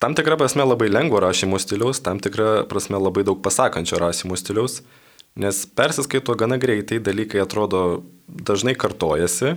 tam 0.02 0.16
tikrą 0.18 0.36
prasme 0.40 0.66
labai 0.66 0.90
lengvo 0.90 1.20
rašymo 1.22 1.58
stiliaus, 1.62 2.02
tam 2.04 2.20
tikrą 2.20 2.66
prasme 2.68 2.98
labai 3.00 3.24
daug 3.24 3.40
pasakančio 3.44 4.00
rašymo 4.02 4.36
stiliaus, 4.36 4.82
nes 5.38 5.62
persiskaito 5.78 6.34
gana 6.36 6.58
greitai, 6.60 6.98
dalykai 7.00 7.40
atrodo 7.44 8.02
dažnai 8.28 8.74
kartojasi, 8.76 9.54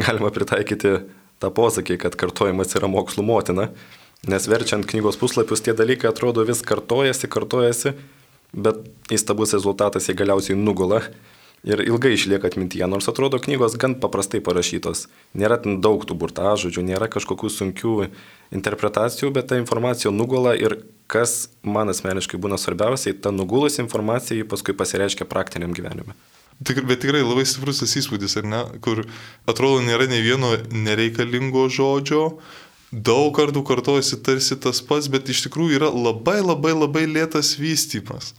galima 0.00 0.32
pritaikyti 0.34 0.96
tą 1.38 1.52
posakį, 1.54 1.98
kad 2.02 2.18
kartojimas 2.18 2.74
yra 2.78 2.90
mokslų 2.90 3.22
motina, 3.26 3.68
nes 4.26 4.48
verčiant 4.50 4.88
knygos 4.88 5.20
puslapius 5.20 5.62
tie 5.62 5.76
dalykai 5.78 6.10
atrodo 6.10 6.42
vis 6.48 6.64
kartojasi, 6.66 7.30
kartojasi, 7.30 7.94
bet 8.56 8.80
įstabus 9.14 9.52
rezultatas 9.54 10.08
jie 10.08 10.16
galiausiai 10.18 10.56
nugula 10.58 11.04
ir 11.66 11.82
ilgai 11.82 12.12
išlieka 12.14 12.50
atmintyje, 12.50 12.86
nors 12.90 13.08
atrodo 13.10 13.40
knygos 13.42 13.76
gan 13.80 13.96
paprastai 14.00 14.40
parašytos. 14.44 15.06
Nėra 15.38 15.58
ten 15.62 15.80
daug 15.84 16.04
tų 16.06 16.16
burtažodžių, 16.20 16.84
nėra 16.86 17.10
kažkokių 17.10 17.50
sunkių 17.50 17.94
interpretacijų, 18.54 19.32
bet 19.34 19.50
ta 19.50 19.58
informacija 19.58 20.12
nugula 20.14 20.54
ir 20.58 20.78
kas 21.10 21.48
man 21.64 21.90
asmeniškai 21.90 22.40
būna 22.40 22.60
svarbiausiai, 22.60 23.16
ta 23.16 23.32
nugulusi 23.34 23.82
informacija 23.84 24.46
paskui 24.48 24.76
pasireiškia 24.76 25.28
praktiniam 25.28 25.74
gyvenime. 25.76 26.16
Tik, 26.64 26.82
bet 26.88 27.04
tikrai 27.04 27.22
labai 27.22 27.44
stiprus 27.46 27.78
tas 27.78 27.92
įspūdis, 28.00 28.34
ar 28.40 28.48
ne, 28.50 28.62
kur 28.82 29.04
atrodo 29.46 29.78
nėra 29.86 30.08
nei 30.10 30.24
vieno 30.24 30.56
nereikalingo 30.74 31.68
žodžio, 31.70 32.40
daug 32.90 33.30
kartų 33.36 33.62
kartojasi 33.68 34.18
tarsi 34.26 34.58
tas 34.58 34.82
pats, 34.82 35.06
bet 35.12 35.30
iš 35.30 35.44
tikrųjų 35.46 35.78
yra 35.78 35.90
labai 35.94 36.40
labai 36.42 36.74
labai 36.74 37.06
lėtas 37.06 37.54
vystimas. 37.60 38.32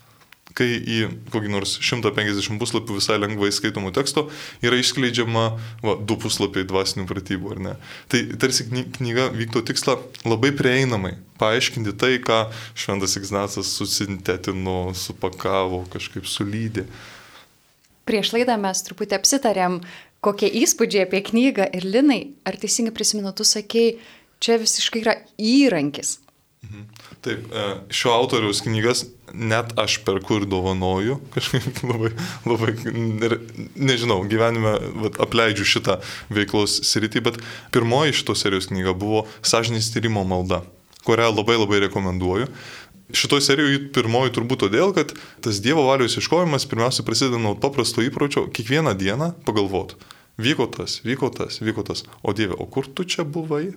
Kai 0.58 0.66
į 0.82 1.00
kokį 1.30 1.52
nors 1.54 1.76
150 1.78 2.58
puslapių 2.60 2.98
visai 2.98 3.20
lengvai 3.20 3.52
skaitomų 3.54 3.92
teksto 3.96 4.26
yra 4.66 4.80
išskleidžiama 4.82 5.44
va, 5.84 5.94
du 6.02 6.18
puslapiai 6.20 6.66
dvasinių 6.68 7.06
pratybų, 7.10 7.54
ar 7.54 7.62
ne. 7.68 7.76
Tai 8.12 8.24
tarsi 8.42 8.66
knyga 8.70 9.30
vykdo 9.36 9.62
tikslą 9.70 10.00
labai 10.26 10.52
prieinamai, 10.58 11.14
paaiškinti 11.40 11.94
tai, 12.02 12.18
ką 12.24 12.48
Šventas 12.74 13.16
Ignacas 13.22 13.72
susintetino, 13.78 14.82
supakavo, 14.98 15.86
kažkaip 15.94 16.28
sulydė 16.28 16.90
prieš 18.10 18.34
laidą 18.34 18.58
mes 18.58 18.82
truputį 18.88 19.20
apsitarėm, 19.20 19.80
kokie 20.26 20.50
įspūdžiai 20.64 21.06
apie 21.06 21.22
knygą 21.30 21.70
ir 21.78 21.86
Linai, 21.86 22.22
ar 22.48 22.58
teisingai 22.60 22.94
prisimenu, 22.96 23.32
tu 23.38 23.46
sakei, 23.48 24.00
čia 24.42 24.58
visiškai 24.62 25.04
yra 25.04 25.16
įrankis. 25.38 26.18
Mhm. 26.66 26.88
Taip, 27.26 27.50
e, 27.52 27.64
šio 27.92 28.14
autoriaus 28.16 28.62
knygas 28.64 29.04
net 29.34 29.74
aš 29.80 30.00
per 30.06 30.22
kur 30.26 30.46
dovanoju, 30.50 31.20
kažkaip 31.36 31.82
labai, 31.84 32.12
labai, 32.48 32.74
nežinau, 33.76 34.22
gyvenime 34.30 34.78
vat, 35.04 35.20
apleidžiu 35.22 35.68
šitą 35.68 36.00
veiklos 36.34 36.80
sritį, 36.90 37.24
bet 37.30 37.40
pirmoji 37.76 38.16
šitos 38.22 38.46
serijos 38.46 38.70
knyga 38.72 38.96
buvo 38.98 39.26
Sažinės 39.46 39.92
tyrimo 39.94 40.24
malda, 40.28 40.64
kurią 41.08 41.32
labai 41.34 41.60
labai 41.60 41.84
rekomenduoju. 41.88 42.48
Šitoje 43.10 43.42
serijoje 43.42 43.82
pirmoji 43.96 44.36
turbūt 44.36 44.68
todėl, 44.68 44.94
kad 44.94 45.16
tas 45.42 45.60
Dievo 45.66 45.88
valios 45.88 46.14
ieškojimas 46.20 46.68
pirmiausia 46.70 47.06
prasideda 47.08 47.40
nuo 47.42 47.56
paprasto 47.58 48.06
įpročio 48.06 48.46
kiekvieną 48.54 48.94
dieną 49.00 49.32
pagalvoti. 49.48 49.98
Vyko 50.40 50.70
tas, 50.72 51.02
vyko 51.04 51.32
tas, 51.36 51.58
vyko 51.60 51.84
tas. 51.84 52.06
O 52.24 52.32
Dieve, 52.38 52.56
o 52.56 52.70
kur 52.70 52.86
tu 52.88 53.04
čia 53.04 53.26
buvai? 53.26 53.74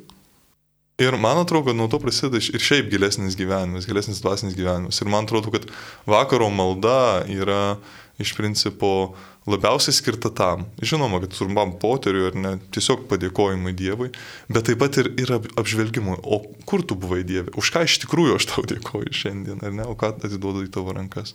Ir 1.03 1.17
man 1.19 1.41
atrodo, 1.43 1.67
kad 1.71 1.79
nuo 1.79 1.89
to 1.91 1.99
prasideda 1.99 2.39
ir 2.39 2.63
šiaip 2.63 2.91
gilesnis 2.93 3.35
gyvenimas, 3.39 3.89
gilesnis 3.91 4.23
dvasinis 4.23 4.55
gyvenimas. 4.55 5.01
Ir 5.03 5.11
man 5.11 5.27
atrodo, 5.27 5.51
kad 5.55 5.67
vakaro 6.07 6.47
malda 6.53 7.25
yra 7.33 7.77
iš 8.23 8.35
principo 8.39 9.13
labiausiai 9.51 9.95
skirta 9.95 10.31
tam. 10.31 10.67
Žinoma, 10.83 11.19
kad 11.25 11.35
trumpam 11.35 11.75
poteriui 11.83 12.29
ar 12.31 12.39
ne, 12.39 12.53
tiesiog 12.75 13.07
padėkojimui 13.11 13.75
Dievui, 13.79 14.13
bet 14.53 14.69
taip 14.69 14.79
pat 14.83 15.01
ir, 15.03 15.11
ir 15.19 15.35
apžvelgimui, 15.35 16.21
o 16.23 16.43
kur 16.69 16.85
tu 16.87 16.95
buvai 16.99 17.23
Dieve, 17.27 17.51
už 17.59 17.73
ką 17.75 17.83
iš 17.89 17.99
tikrųjų 18.05 18.39
aš 18.39 18.51
tau 18.53 18.67
dėkoju 18.69 19.15
šiandien, 19.23 19.63
ar 19.67 19.75
ne, 19.75 19.89
o 19.89 19.99
ką 19.99 20.15
atiduodu 20.15 20.63
į 20.69 20.71
tavo 20.77 20.95
rankas. 20.95 21.35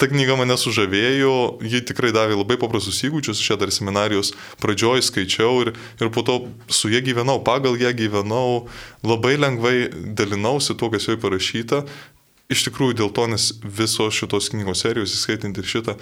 Ta 0.00 0.08
knyga 0.08 0.34
mane 0.40 0.56
sužavėjo, 0.58 1.60
ji 1.68 1.82
tikrai 1.86 2.12
davė 2.14 2.38
labai 2.38 2.56
paprastus 2.60 3.02
įgūdžius, 3.06 3.42
šią 3.44 3.58
dar 3.60 3.72
seminarijos 3.74 4.32
pradžioj 4.62 5.04
skaičiau 5.04 5.60
ir, 5.66 5.72
ir 6.00 6.10
po 6.14 6.24
to 6.26 6.38
su 6.72 6.90
jie 6.92 7.02
gyvenau, 7.04 7.38
pagal 7.44 7.76
ją 7.80 7.92
gyvenau, 7.96 8.66
labai 9.06 9.36
lengvai 9.38 9.76
dalinausi 10.16 10.76
tuo, 10.78 10.90
kas 10.92 11.06
joje 11.08 11.20
parašyta. 11.22 11.84
Iš 12.52 12.66
tikrųjų 12.68 12.98
dėl 13.02 13.12
to, 13.14 13.28
nes 13.30 13.52
visos 13.62 14.16
šitos 14.16 14.50
knygos 14.52 14.84
serijos, 14.84 15.14
įskaitant 15.16 15.56
ir 15.60 15.68
šitą, 15.68 15.96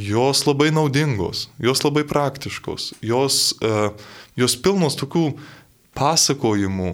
jos 0.00 0.46
labai 0.46 0.70
naudingos, 0.74 1.48
jos 1.62 1.82
labai 1.84 2.06
praktiškos, 2.08 2.94
jos, 3.04 3.40
uh, 3.60 3.90
jos 4.38 4.56
pilnos 4.62 4.96
tokių 4.98 5.26
pasakojimų. 6.00 6.90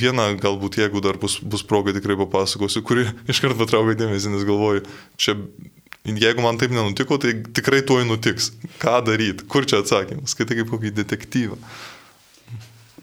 Vieną 0.00 0.30
galbūt, 0.40 0.80
jeigu 0.80 1.02
dar 1.04 1.18
bus, 1.20 1.38
bus 1.44 1.64
proga, 1.66 1.92
tikrai 1.96 2.16
papasakosiu, 2.22 2.82
kuri 2.86 3.04
iš 3.28 3.42
karto 3.44 3.58
patraukia 3.60 3.98
dėmesį, 4.00 4.32
nes 4.32 4.46
galvoju, 4.48 4.84
čia, 5.20 5.36
jeigu 6.08 6.44
man 6.44 6.60
taip 6.60 6.72
nenutiko, 6.72 7.20
tai 7.22 7.34
tikrai 7.56 7.82
tuoj 7.86 8.06
nutiks. 8.08 8.54
Ką 8.82 8.98
daryti, 9.06 9.46
kur 9.52 9.68
čia 9.68 9.82
atsakymas, 9.84 10.32
skaitai 10.32 10.62
kaip 10.62 10.72
kokį 10.72 10.94
detektyvą. 11.02 11.60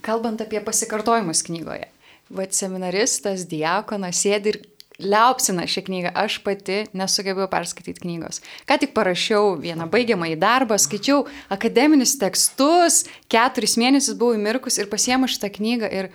Kalbant 0.04 0.42
apie 0.44 0.60
pasikartojimus 0.66 1.46
knygoje, 1.48 1.88
vad 2.34 2.56
seminaristas, 2.58 3.46
diakonas 3.48 4.20
sėdi 4.26 4.56
ir 4.56 4.62
liaupsina 5.02 5.66
šią 5.70 5.86
knygą. 5.88 6.12
Aš 6.18 6.38
pati 6.46 6.84
nesugebėjau 6.98 7.50
perskaityti 7.52 8.04
knygos. 8.04 8.42
Ką 8.70 8.78
tik 8.82 8.94
parašiau 8.98 9.56
vieną 9.62 9.88
baigiamą 9.92 10.30
į 10.34 10.38
darbą, 10.42 10.78
skaičiau 10.80 11.24
akademinius 11.54 12.18
tekstus, 12.22 13.04
keturis 13.32 13.78
mėnesius 13.80 14.18
buvau 14.20 14.38
įmirkus 14.38 14.80
ir 14.82 14.92
pasiemu 14.92 15.30
šitą 15.32 15.50
knygą 15.58 15.90
ir 15.90 16.12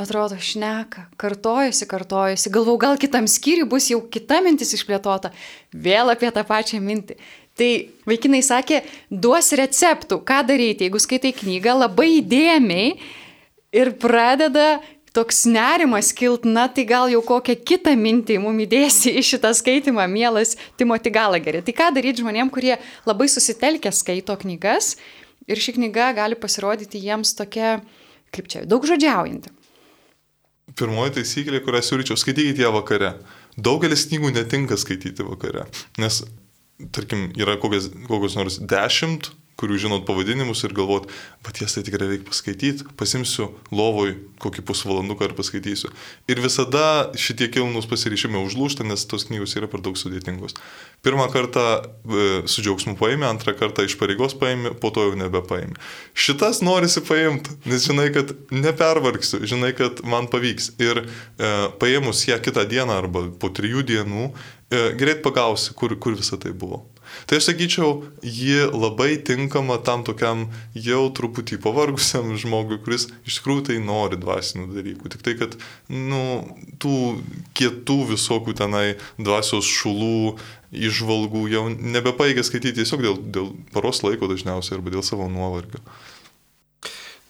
atrodo 0.00 0.38
šneka, 0.40 1.08
kartojasi, 1.20 1.86
kartojasi. 1.88 2.52
Galvau, 2.52 2.76
gal 2.80 2.98
kitam 3.00 3.28
skyriui 3.28 3.68
bus 3.68 3.90
jau 3.90 4.00
kita 4.00 4.40
mintis 4.44 4.72
išplėtota, 4.76 5.32
vėl 5.72 6.12
apie 6.12 6.30
tą 6.32 6.44
pačią 6.46 6.80
mintį. 6.84 7.18
Tai 7.60 7.70
vaikinai 8.08 8.40
sakė, 8.46 8.80
duos 9.10 9.50
receptų, 9.58 10.22
ką 10.24 10.40
daryti, 10.48 10.86
jeigu 10.86 11.00
skaitai 11.02 11.34
knygą 11.36 11.74
labai 11.82 12.14
įdėmiai 12.20 12.94
ir 13.76 13.92
pradeda 14.00 14.78
toks 15.16 15.44
nerimas 15.50 16.12
kilt, 16.16 16.44
na 16.46 16.66
tai 16.70 16.84
gal 16.88 17.10
jau 17.10 17.20
kokią 17.26 17.56
kitą 17.66 17.94
mintį 17.98 18.38
mum 18.42 18.58
įdėsi 18.62 19.12
į 19.18 19.24
šitą 19.26 19.52
skaitimą, 19.56 20.06
mielas 20.10 20.56
Timoti 20.78 21.12
Galageri. 21.14 21.62
Tai 21.66 21.74
ką 21.76 21.88
daryti 21.96 22.22
žmonėm, 22.22 22.50
kurie 22.54 22.76
labai 23.08 23.28
susitelkę 23.30 23.92
skaito 23.94 24.36
knygas 24.42 24.94
ir 25.50 25.58
ši 25.58 25.76
knyga 25.78 26.12
gali 26.18 26.38
pasirodyti 26.38 27.00
jiems 27.02 27.34
tokia, 27.38 27.80
kaip 28.34 28.50
čia, 28.50 28.64
daug 28.68 28.86
žodžiaujanti. 28.86 29.50
Pirmoji 30.78 31.16
taisyklė, 31.18 31.58
kurią 31.64 31.82
siūlyčiau, 31.82 32.18
skaitykite 32.20 32.62
ją 32.62 32.70
vakare. 32.76 33.16
Daugelis 33.58 34.06
knygų 34.06 34.30
netinka 34.36 34.78
skaityti 34.78 35.26
vakare, 35.26 35.64
nes, 35.98 36.22
tarkim, 36.94 37.32
yra 37.34 37.56
kokios, 37.58 37.90
kokios 38.06 38.38
nors 38.38 38.60
dešimt 38.62 39.32
kurių 39.60 39.78
žinot 39.84 40.06
pavadinimus 40.08 40.64
ir 40.64 40.74
galvot, 40.76 41.08
bet 41.44 41.60
jas 41.60 41.76
tai 41.76 41.84
tikrai 41.86 42.08
reikia 42.14 42.28
paskaityti, 42.30 42.86
pasimsiu 42.98 43.50
lovoj 43.74 44.16
kokį 44.40 44.64
pusvalanduką 44.66 45.28
ir 45.28 45.34
paskaitysiu. 45.36 45.90
Ir 46.30 46.40
visada 46.40 47.10
šitie 47.20 47.50
kilnus 47.52 47.88
pasiryšimai 47.90 48.40
užlūšta, 48.46 48.86
nes 48.88 49.04
tos 49.08 49.26
knygos 49.28 49.56
yra 49.58 49.68
per 49.70 49.82
daug 49.84 49.98
sudėtingos. 50.00 50.56
Pirmą 51.04 51.28
kartą 51.32 51.64
e, 51.76 52.28
su 52.50 52.64
džiaugsmu 52.64 52.96
paėmė, 53.00 53.28
antrą 53.28 53.54
kartą 53.58 53.84
iš 53.88 53.96
pareigos 54.00 54.36
paėmė, 54.40 54.74
po 54.80 54.92
to 54.94 55.06
jau 55.08 55.18
nebepaėmė. 55.20 55.76
Šitas 56.16 56.62
norisi 56.64 57.04
paimti, 57.04 57.56
nes 57.68 57.84
žinai, 57.88 58.08
kad 58.14 58.32
nepervargsiu, 58.52 59.42
žinai, 59.48 59.74
kad 59.76 60.00
man 60.08 60.30
pavyks. 60.32 60.72
Ir 60.80 61.04
e, 61.04 61.52
paėmus 61.80 62.24
ją 62.28 62.40
kitą 62.40 62.64
dieną 62.68 62.96
arba 63.02 63.26
po 63.40 63.52
trijų 63.52 63.84
dienų, 63.92 64.30
e, 64.30 64.86
greit 65.00 65.24
pagausi, 65.26 65.74
kur, 65.76 65.96
kur 66.00 66.16
visa 66.16 66.40
tai 66.40 66.54
buvo. 66.56 66.84
Tai 67.26 67.38
aš 67.38 67.50
sakyčiau, 67.50 68.04
ji 68.22 68.66
labai 68.72 69.14
tinkama 69.26 69.78
tam 69.86 70.04
tokiam 70.06 70.46
jau 70.74 71.02
truputį 71.14 71.60
pavargusiam 71.62 72.32
žmogui, 72.42 72.80
kuris 72.84 73.08
iš 73.28 73.40
tikrųjų 73.40 73.66
tai 73.70 73.78
nori 73.84 74.18
dvasinių 74.20 74.68
dalykų. 74.74 75.12
Tik 75.14 75.26
tai, 75.26 75.36
kad, 75.40 75.56
nu, 75.88 76.22
tų 76.82 76.96
kietų 77.58 77.98
visokių 78.14 78.56
tenai 78.62 78.84
dvasios 79.18 79.68
šulų, 79.68 80.36
išvalgų 80.70 81.46
jau 81.50 81.64
nebepaigia 81.70 82.44
skaityti 82.46 82.80
tiesiog 82.80 83.02
dėl, 83.06 83.18
dėl 83.34 83.50
paros 83.74 84.04
laiko 84.06 84.30
dažniausiai 84.30 84.78
arba 84.78 84.94
dėl 84.94 85.06
savo 85.06 85.26
nuovargio. 85.30 85.82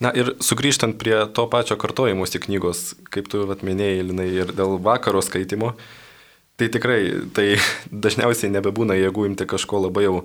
Na 0.00 0.12
ir 0.16 0.32
sugrįžtant 0.40 0.96
prie 1.00 1.16
to 1.37 1.44
pačio 1.52 1.76
kartojimuose 1.80 2.40
knygos, 2.40 2.94
kaip 3.12 3.26
tu 3.28 3.42
atminėjai, 3.52 4.04
Linai, 4.08 4.30
ir 4.32 4.52
dėl 4.56 4.78
vakaro 4.80 5.20
skaitimo, 5.20 5.75
uh, 5.75 6.00
Tai 6.60 6.68
tikrai, 6.68 7.02
tai 7.32 7.54
dažniausiai 8.04 8.52
nebebūna 8.52 8.98
jėgų 8.98 9.30
imti 9.30 9.48
kažko 9.48 9.86
labai 9.86 10.04
jau 10.04 10.16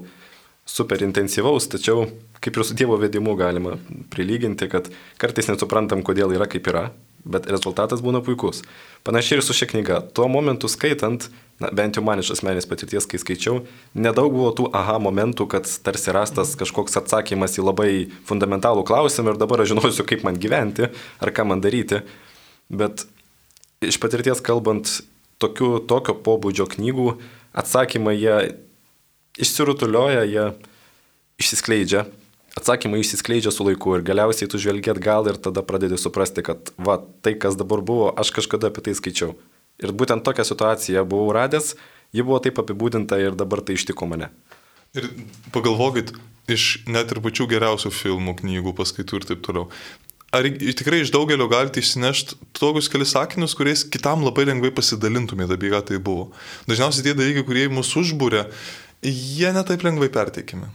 super 0.67 0.99
intensyvaus, 1.05 1.69
tačiau 1.71 2.09
kaip 2.43 2.57
ir 2.57 2.65
su 2.67 2.75
Dievo 2.75 2.97
vedimu 2.99 3.37
galima 3.39 3.77
prilyginti, 4.11 4.67
kad 4.67 4.89
kartais 5.21 5.47
nesuprantam, 5.47 6.03
kodėl 6.03 6.35
yra 6.35 6.49
kaip 6.51 6.67
yra. 6.67 6.89
bet 7.25 7.47
rezultatas 7.49 8.03
būna 8.05 8.19
puikus. 8.21 8.59
Panašiai 9.07 9.39
ir 9.39 9.41
su 9.41 9.55
šia 9.57 9.65
knyga. 9.71 9.95
Tuo 10.13 10.27
momentu 10.29 10.69
skaitant, 10.69 11.23
na, 11.57 11.71
bent 11.73 11.97
jau 11.97 12.03
man 12.05 12.21
iš 12.21 12.35
asmenės 12.35 12.67
patirties, 12.69 13.07
kai 13.09 13.17
skaičiau, 13.17 13.63
nedaug 13.97 14.29
buvo 14.35 14.51
tų 14.53 14.67
aha 14.77 14.99
momentų, 15.01 15.47
kad 15.49 15.65
tarsi 15.87 16.13
rastas 16.13 16.53
kažkoks 16.59 16.99
atsakymas 17.01 17.57
į 17.57 17.65
labai 17.65 17.89
fundamentalų 18.29 18.85
klausimą 18.85 19.33
ir 19.33 19.41
dabar 19.41 19.63
aš 19.63 19.73
žinosiu, 19.73 20.05
kaip 20.05 20.21
man 20.27 20.37
gyventi 20.37 20.91
ar 21.17 21.33
ką 21.33 21.47
man 21.49 21.65
daryti. 21.65 22.03
Bet 22.69 23.07
iš 23.81 23.97
patirties 23.97 24.45
kalbant, 24.45 24.99
tokių, 25.43 25.71
tokio 25.89 26.15
pobūdžio 26.25 26.67
knygų 26.75 27.09
atsakymai 27.55 28.15
jie 28.17 28.37
išsirutulioja, 29.41 30.23
jie 30.29 30.45
išsiskleidžia 31.41 32.05
atsakymai 32.55 33.01
išsiskleidžia 33.03 33.51
su 33.51 33.65
laiku 33.67 33.97
ir 33.97 34.05
galiausiai 34.07 34.49
tu 34.51 34.59
žvelgi 34.61 34.93
atgal 34.93 35.27
ir 35.27 35.39
tada 35.47 35.63
pradedi 35.65 35.99
suprasti, 35.99 36.43
kad 36.45 36.71
va, 36.79 36.97
tai, 37.21 37.35
kas 37.39 37.57
dabar 37.59 37.83
buvo, 37.83 38.11
aš 38.15 38.31
kažkada 38.35 38.71
apie 38.71 38.85
tai 38.85 38.95
skaičiau. 38.95 39.35
Ir 39.83 39.91
būtent 39.91 40.23
tokią 40.23 40.45
situaciją 40.47 41.03
buvau 41.03 41.33
radęs, 41.35 41.73
ji 42.15 42.23
buvo 42.23 42.39
taip 42.43 42.61
apibūdinta 42.63 43.19
ir 43.19 43.35
dabar 43.35 43.59
tai 43.59 43.75
ištiko 43.75 44.07
mane. 44.07 44.31
Ir 44.95 45.09
pagalvokit, 45.51 46.13
iš 46.47 46.85
net 46.87 47.11
ir 47.11 47.19
pačių 47.25 47.49
geriausių 47.51 47.91
filmų, 47.91 48.37
knygų, 48.39 48.75
paskaitų 48.77 49.19
ir 49.19 49.27
taip 49.33 49.43
toliau. 49.43 49.67
Ar 50.35 50.47
tikrai 50.51 50.99
iš 50.99 51.13
daugelio 51.13 51.47
galite 51.47 51.79
išsinešti 51.79 52.35
tokius 52.59 52.89
kelius 52.91 53.13
sakinius, 53.15 53.53
kuriais 53.55 53.85
kitam 53.87 54.25
labai 54.25 54.43
lengvai 54.49 54.73
pasidalintumėte 54.75 55.55
apie 55.55 55.69
ką 55.71 55.79
tai 55.87 55.99
buvo? 56.03 56.31
Dažniausiai 56.67 57.05
tie 57.05 57.13
dalykai, 57.15 57.45
kurie 57.47 57.67
mus 57.71 57.93
užbūrė, 57.95 58.41
jie 59.05 59.53
netaip 59.55 59.85
lengvai 59.85 60.09
perteikimi. 60.11 60.67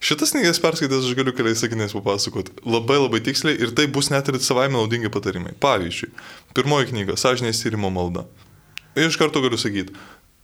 Šitas 0.00 0.30
knygas 0.32 0.62
perskaitęs 0.62 1.08
aš 1.08 1.16
galiu 1.18 1.34
keliais 1.36 1.60
sakiniais 1.60 1.92
papasakoti 1.92 2.54
labai 2.64 3.00
labai 3.02 3.18
tiksliai 3.24 3.58
ir 3.60 3.74
tai 3.76 3.84
bus 3.92 4.12
net 4.12 4.30
ir 4.30 4.38
savaime 4.40 4.78
naudingi 4.78 5.10
patarimai. 5.12 5.52
Pavyzdžiui, 5.60 6.12
pirmoji 6.56 6.92
knyga- 6.92 7.18
Sažinės 7.20 7.60
tyrimo 7.60 7.90
malda. 7.92 8.24
Iš 8.96 9.18
karto 9.20 9.42
galiu 9.44 9.58
sakyti, 9.60 9.92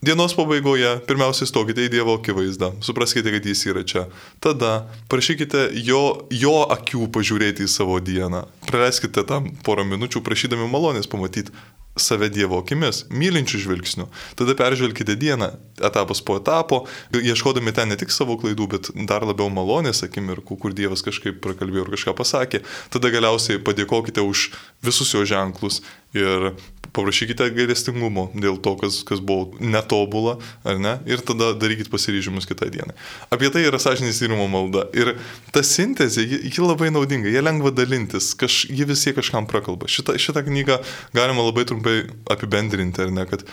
Dienos 0.05 0.35
pabaigoje 0.37 0.91
pirmiausia 1.09 1.47
stokite 1.49 1.87
į 1.87 1.91
Dievo 1.95 2.19
akivaizdą, 2.19 2.75
supraskite, 2.85 3.33
kad 3.33 3.47
Jis 3.49 3.63
yra 3.71 3.81
čia. 3.81 4.03
Tada 4.45 4.91
prašykite 5.09 5.71
jo, 5.87 6.03
jo 6.29 6.59
akių 6.69 7.09
pažiūrėti 7.15 7.65
į 7.65 7.71
savo 7.73 7.97
dieną. 8.05 8.45
Praleiskite 8.69 9.25
tam 9.25 9.49
porą 9.65 9.87
minučių 9.89 10.21
prašydami 10.27 10.69
malonės 10.69 11.09
pamatyti 11.09 11.57
save 11.97 12.29
Dievo 12.29 12.61
akimis, 12.61 13.07
mylinčių 13.09 13.63
žvilgsnių. 13.65 14.07
Tada 14.37 14.55
peržvelkite 14.59 15.17
dieną, 15.17 15.49
etapas 15.81 16.21
po 16.21 16.37
etapo, 16.37 16.83
ieškodami 17.17 17.73
ten 17.73 17.89
ne 17.89 17.97
tik 17.97 18.13
savo 18.13 18.37
klaidų, 18.41 18.69
bet 18.77 18.91
dar 19.09 19.25
labiau 19.25 19.49
malonės 19.49 20.05
akimirkų, 20.05 20.59
kur 20.61 20.77
Dievas 20.77 21.05
kažkaip 21.07 21.41
prakalbėjo 21.45 21.87
ir 21.87 21.95
kažką 21.97 22.17
pasakė. 22.21 22.61
Tada 22.93 23.13
galiausiai 23.15 23.63
padėkokite 23.65 24.21
už 24.21 24.51
visus 24.85 25.15
jo 25.17 25.25
ženklus 25.25 25.81
ir 26.13 26.53
paprašykite 26.97 27.51
gailestingumo 27.57 28.29
dėl 28.35 28.59
to, 28.63 28.75
kas, 28.81 29.01
kas 29.07 29.21
buvo 29.25 29.57
netobula, 29.61 30.37
ar 30.67 30.81
ne, 30.83 30.97
ir 31.09 31.23
tada 31.27 31.53
darykit 31.59 31.91
pasiryžimus 31.93 32.49
kitą 32.49 32.71
dieną. 32.73 32.97
Apie 33.35 33.51
tai 33.53 33.67
yra 33.69 33.81
sąžinės 33.83 34.21
tyrimo 34.23 34.49
malda. 34.51 34.87
Ir 34.97 35.15
ta 35.55 35.63
sintezė, 35.67 36.25
ji, 36.27 36.41
ji 36.51 36.65
labai 36.65 36.91
naudinga, 36.95 37.31
jie 37.33 37.45
lengva 37.45 37.73
dalintis, 37.75 38.33
kaž, 38.39 38.65
ji 38.73 38.89
visi 38.89 39.15
kažkam 39.17 39.49
prakalba. 39.51 39.91
Šitą, 39.91 40.17
šitą 40.21 40.45
knygą 40.47 40.81
galima 41.17 41.47
labai 41.47 41.67
trumpai 41.69 41.99
apibendrinti, 42.33 43.05
ar 43.07 43.15
ne, 43.15 43.27
kad 43.29 43.47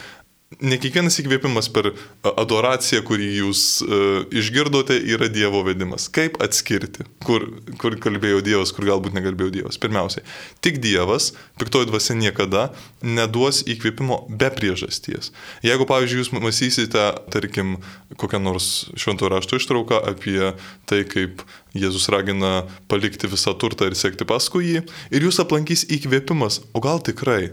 ne 0.62 0.78
kiekvienas 0.82 1.18
įkvėpimas 1.22 1.70
per 1.74 1.92
adoraciją, 2.28 3.02
kurį 3.08 3.30
jūs 3.40 3.64
uh, 3.86 4.26
išgirdote, 4.34 4.98
yra 5.14 5.30
Dievo 5.32 5.64
vedimas. 5.66 6.10
Kaip 6.14 6.40
atskirti, 6.44 7.06
kur, 7.26 7.46
kur 7.82 7.98
kalbėjo 8.02 8.44
Dievas, 8.46 8.74
kur 8.76 8.88
galbūt 8.90 9.16
nekalbėjo 9.18 9.54
Dievas. 9.58 9.80
Pirmiausiai, 9.82 10.26
tik 10.64 10.80
Dievas, 10.84 11.32
piktoji 11.62 11.90
dvasia 11.90 12.18
niekada 12.20 12.68
neduos 13.04 13.64
įkvėpimo 13.70 14.24
be 14.30 14.52
priežasties. 14.54 15.32
Jeigu, 15.66 15.88
pavyzdžiui, 15.90 16.22
jūs 16.24 16.34
mąstysite, 16.36 17.06
tarkim, 17.34 17.78
kokią 18.20 18.42
nors 18.44 18.72
švento 19.00 19.30
rašto 19.32 19.60
ištrauką 19.60 20.02
apie 20.14 20.54
tai, 20.90 21.04
kaip 21.10 21.46
Jėzus 21.74 22.06
ragina 22.14 22.68
palikti 22.86 23.26
visą 23.30 23.56
turtą 23.58 23.88
ir 23.90 23.96
sekti 23.98 24.28
paskui 24.30 24.68
jį, 24.68 24.82
ir 25.10 25.24
jūs 25.26 25.42
aplankys 25.42 25.88
įkvėpimas, 25.90 26.62
o 26.70 26.82
gal 26.84 27.02
tikrai, 27.02 27.50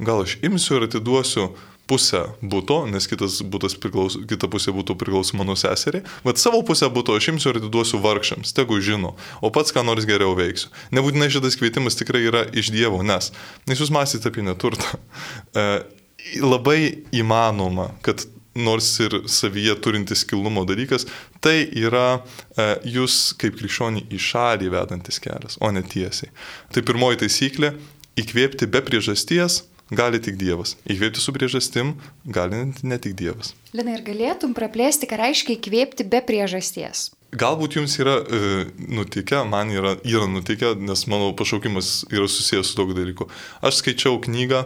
gal 0.00 0.24
aš 0.24 0.38
imsiu 0.46 0.78
ir 0.78 0.86
atiduosiu 0.88 1.50
pusę 1.88 2.24
būto, 2.42 2.82
nes 2.90 3.08
kitas 3.10 3.40
būtas 3.42 3.76
priklauso, 3.80 4.22
kita 4.28 4.50
pusė 4.52 4.74
būtų 4.76 4.96
priklauso 5.00 5.38
mano 5.40 5.56
seseriai, 5.58 6.04
bet 6.26 6.40
savo 6.40 6.60
pusę 6.66 6.90
būto 6.92 7.16
aš 7.16 7.30
imsiu 7.34 7.52
ir 7.52 7.60
atiduosiu 7.62 8.00
vargšiams, 8.04 8.54
tegu 8.56 8.80
žino, 8.84 9.14
o 9.40 9.52
pats 9.54 9.74
ką 9.74 9.84
nors 9.86 10.08
geriau 10.08 10.36
veiksiu. 10.38 10.72
Nebūtinai 10.94 11.30
šitas 11.32 11.58
kvietimas 11.60 11.98
tikrai 11.98 12.24
yra 12.28 12.44
iš 12.52 12.72
Dievo, 12.74 13.02
nes, 13.06 13.32
nes 13.68 13.80
jūs 13.80 13.92
mąstyti 13.94 14.30
apie 14.30 14.44
neturtą. 14.46 14.98
E, 15.56 15.62
labai 16.44 16.80
įmanoma, 17.14 17.92
kad 18.04 18.26
nors 18.58 18.88
ir 19.00 19.14
savyje 19.30 19.76
turintis 19.82 20.24
kilnumo 20.28 20.64
dalykas, 20.68 21.06
tai 21.44 21.62
yra 21.78 22.18
e, 22.18 22.66
jūs 22.96 23.36
kaip 23.38 23.56
krikščionį 23.58 24.08
į 24.14 24.20
šalį 24.28 24.72
vedantis 24.74 25.20
kelias, 25.22 25.58
o 25.62 25.70
ne 25.74 25.84
tiesiai. 25.86 26.30
Tai 26.74 26.82
pirmoji 26.86 27.22
taisyklė- 27.22 27.72
įkvėpti 28.22 28.66
be 28.66 28.82
priežasties 28.82 29.62
gali 29.90 30.20
tik 30.22 30.36
Dievas. 30.40 30.76
Įkvėpti 30.88 31.22
su 31.22 31.32
priežastim 31.34 31.94
gali 32.24 32.68
ne 32.82 32.98
tik 33.00 33.16
Dievas. 33.18 33.54
Lina, 33.76 33.96
ir 33.96 34.04
galėtum 34.06 34.54
praplėsti, 34.56 35.08
ką 35.08 35.18
reiškia 35.20 35.56
įkvėpti 35.56 36.06
be 36.08 36.20
priežasties? 36.24 37.08
Galbūt 37.38 37.76
jums 37.76 37.98
yra 38.00 38.16
e, 38.22 38.66
nutikę, 38.88 39.42
man 39.48 39.72
yra, 39.72 39.96
yra 40.04 40.28
nutikę, 40.30 40.72
nes 40.80 41.04
mano 41.12 41.34
pašaukimas 41.36 42.06
yra 42.12 42.28
susijęs 42.28 42.72
su 42.72 42.78
daug 42.78 42.94
dalykų. 42.96 43.28
Aš 43.60 43.82
skaičiau 43.82 44.16
knygą 44.24 44.64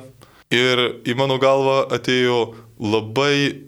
ir 0.55 0.85
į 1.03 1.17
mano 1.19 1.41
galvą 1.43 1.83
atėjo 1.95 2.53
labai 2.83 3.67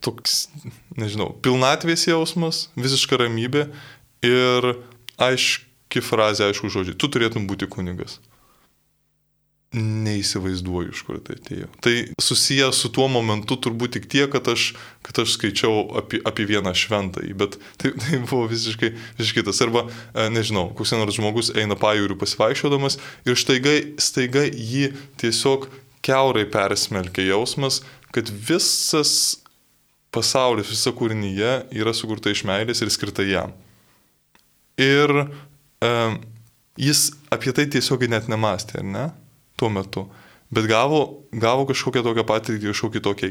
toks, 0.00 0.48
nežinau, 0.96 1.34
pilnatvės 1.44 2.06
jausmas, 2.08 2.68
visiška 2.80 3.20
ramybė 3.20 3.66
ir 4.24 4.72
aiški 5.20 6.00
frazė, 6.00 6.48
aišku 6.48 6.72
žodžiai, 6.72 6.96
tu 6.96 7.12
turėtum 7.12 7.44
būti 7.50 7.68
kunigas 7.68 8.16
neįsivaizduoju, 9.76 10.90
iš 10.90 11.02
kur 11.06 11.20
tai 11.22 11.36
atėjo. 11.38 11.68
Tai 11.84 11.92
susiję 12.18 12.72
su 12.74 12.88
tuo 12.90 13.06
momentu 13.10 13.54
turbūt 13.54 13.94
tik 13.94 14.08
tiek, 14.10 14.26
kad 14.32 14.48
aš, 14.50 14.72
kad 15.06 15.20
aš 15.22 15.36
skaičiau 15.36 15.84
apie, 16.00 16.18
apie 16.26 16.46
vieną 16.48 16.72
šventąjį, 16.74 17.36
bet 17.38 17.54
tai, 17.78 17.92
tai 18.02 18.18
buvo 18.24 18.48
visiškai, 18.50 18.90
visiškai 19.20 19.44
tas. 19.46 19.60
Arba, 19.62 19.84
e, 20.10 20.26
nežinau, 20.34 20.72
koks 20.74 20.94
nors 20.98 21.14
žmogus 21.14 21.52
eina 21.54 21.78
pajūrių 21.78 22.18
pasivaikščiodamas 22.18 22.98
ir 23.30 23.38
staiga, 23.38 23.76
staiga 24.02 24.42
jį 24.48 24.90
tiesiog 25.22 25.68
keurai 26.02 26.48
persmelkia 26.50 27.28
jausmas, 27.28 27.84
kad 28.10 28.26
visas 28.26 29.38
pasaulis, 30.10 30.66
visa 30.66 30.90
kūrinyje 30.90 31.54
yra 31.78 31.94
sukurta 31.94 32.34
iš 32.34 32.42
meilės 32.48 32.82
ir 32.82 32.90
skirta 32.90 33.22
jam. 33.22 33.54
Ir 34.82 35.14
e, 35.22 35.94
jis 36.90 37.10
apie 37.30 37.54
tai 37.54 37.70
tiesiogiai 37.70 38.16
net 38.16 38.26
nemastė, 38.32 38.82
ar 38.82 38.94
ne? 38.98 39.08
Tuo 39.60 39.70
metu. 39.72 40.08
Bet 40.50 40.66
gavo, 40.66 41.28
gavo 41.30 41.66
kažkokią 41.68 42.02
tokią 42.02 42.24
patirtį, 42.26 42.72
kažkokį 42.72 43.02
tokį, 43.06 43.28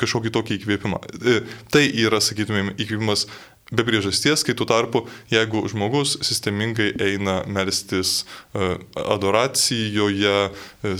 kažkokį 0.00 0.32
tokį 0.34 0.56
įkvėpimą. 0.58 0.98
E, 1.14 1.36
tai 1.70 1.84
yra, 2.02 2.18
sakytumėm, 2.18 2.72
įkvėpimas 2.74 3.28
be 3.72 3.82
priežasties, 3.82 4.44
kai 4.46 4.54
tuo 4.54 4.66
tarpu, 4.68 5.02
jeigu 5.30 5.64
žmogus 5.66 6.14
sistemingai 6.22 6.92
eina 7.02 7.40
melstis 7.50 8.20
e, 8.54 8.76
adoracijoje, 8.94 10.34
e, 10.86 10.92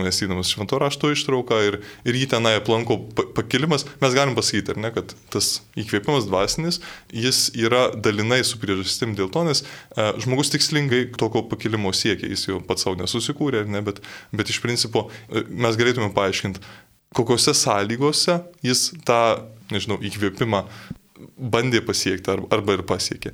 mąstydamas 0.00 0.52
švento 0.54 0.78
rašto 0.80 1.10
ištrauką 1.12 1.58
ir, 1.66 1.76
ir 2.08 2.16
jį 2.16 2.30
tenai 2.32 2.54
aplanko 2.60 2.96
pakilimas, 3.36 3.84
mes 4.00 4.16
galim 4.16 4.32
pasakyti, 4.38 4.78
ne, 4.80 4.92
kad 4.94 5.12
tas 5.32 5.58
įkvėpimas 5.76 6.30
dvasinis, 6.30 6.80
jis 7.12 7.50
yra 7.60 7.90
dalinai 7.92 8.40
su 8.48 8.60
priežastim 8.62 9.12
dėl 9.18 9.28
to, 9.34 9.44
nes 9.50 9.60
e, 9.60 10.08
žmogus 10.24 10.54
tikslingai 10.54 11.10
tokio 11.20 11.44
pakilimo 11.50 11.92
siekia, 11.92 12.30
jis 12.32 12.46
jau 12.48 12.62
pats 12.64 12.86
savo 12.86 12.96
nesusikūrė, 13.02 13.66
ne, 13.68 13.84
bet, 13.84 14.00
bet 14.32 14.48
iš 14.48 14.62
principo 14.64 15.10
mes 15.28 15.76
galėtume 15.76 16.08
paaiškinti, 16.16 16.64
kokiuose 17.12 17.52
sąlygose 17.52 18.40
jis 18.64 18.88
tą, 19.04 19.20
nežinau, 19.68 20.00
įkvėpimą 20.00 20.64
bandė 21.36 21.82
pasiekti 21.84 22.32
arba 22.32 22.78
ir 22.78 22.84
pasiekė. 22.88 23.32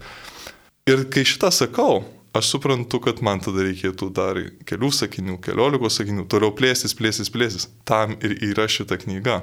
Ir 0.89 1.05
kai 1.13 1.25
šitą 1.29 1.51
sakau, 1.53 2.03
aš 2.37 2.53
suprantu, 2.55 3.01
kad 3.05 3.21
man 3.25 3.43
tada 3.45 3.65
reikėtų 3.67 4.11
dar 4.15 4.41
kelių 4.69 4.91
sakinių, 4.95 5.39
keliolikos 5.45 5.99
sakinių, 6.01 6.27
toliau 6.33 6.55
plėstis, 6.57 6.95
plėstis, 6.97 7.33
plėstis. 7.33 7.69
Tam 7.89 8.17
ir 8.23 8.37
yra 8.51 8.69
šita 8.71 8.97
knyga. 9.01 9.43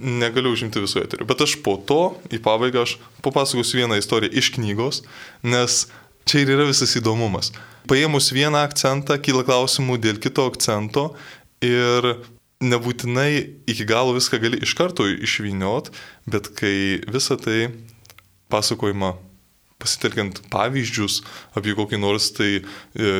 Negaliu 0.00 0.54
užimti 0.54 0.80
visų 0.80 1.02
eterių, 1.02 1.26
bet 1.28 1.42
aš 1.44 1.58
po 1.64 1.74
to, 1.86 2.14
į 2.32 2.40
pabaigą, 2.42 2.86
aš 2.86 2.96
papasakosiu 3.26 3.82
vieną 3.82 3.98
istoriją 4.00 4.32
iš 4.40 4.52
knygos, 4.54 5.02
nes 5.44 5.84
čia 6.24 6.44
ir 6.44 6.54
yra 6.54 6.66
visas 6.70 6.94
įdomumas. 6.96 7.52
Paėmus 7.90 8.30
vieną 8.32 8.62
akcentą, 8.64 9.18
kyla 9.20 9.44
klausimų 9.44 9.98
dėl 10.00 10.20
kito 10.22 10.46
akcento 10.48 11.10
ir 11.64 12.14
nebūtinai 12.64 13.30
iki 13.70 13.86
galo 13.88 14.14
viską 14.16 14.40
gali 14.42 14.60
iš 14.64 14.74
karto 14.78 15.06
išvyniot, 15.06 15.92
bet 16.30 16.50
kai 16.58 17.04
visą 17.06 17.36
tai 17.40 17.68
pasakojama 18.52 19.14
pasitelkiant 19.82 20.44
pavyzdžius 20.52 21.20
apie 21.58 21.74
kokį 21.76 22.00
nors 22.00 22.30
tai 22.36 22.52
e, 22.60 22.62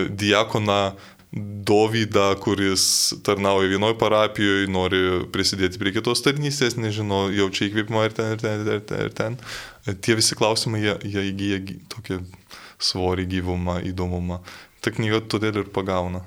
diakoną 0.08 0.94
Dovydą, 1.34 2.36
kuris 2.38 3.14
tarnauja 3.26 3.66
vienoje 3.72 3.96
parapijoje, 3.98 4.68
nori 4.70 5.00
prisidėti 5.34 5.80
prie 5.82 5.90
kitos 5.96 6.22
tarnystės, 6.22 6.76
nežino, 6.78 7.24
jaučia 7.34 7.66
įkvėpimą 7.66 8.04
ir 8.06 8.14
ten, 8.14 8.28
ir 8.36 8.44
ten, 8.44 8.62
ir 8.62 8.84
ten, 8.86 9.00
ir 9.08 9.16
ten. 9.18 9.38
Tie 9.98 10.14
visi 10.14 10.38
klausimai, 10.38 10.84
jie, 10.84 10.94
jie 11.10 11.24
įgyja 11.32 11.58
tokį 11.96 12.20
svorį, 12.78 13.26
gyvumą, 13.34 13.80
įdomumą. 13.90 14.44
Ta 14.78 14.94
knyga 14.94 15.24
todėl 15.26 15.64
ir 15.64 15.74
pagauna. 15.74 16.22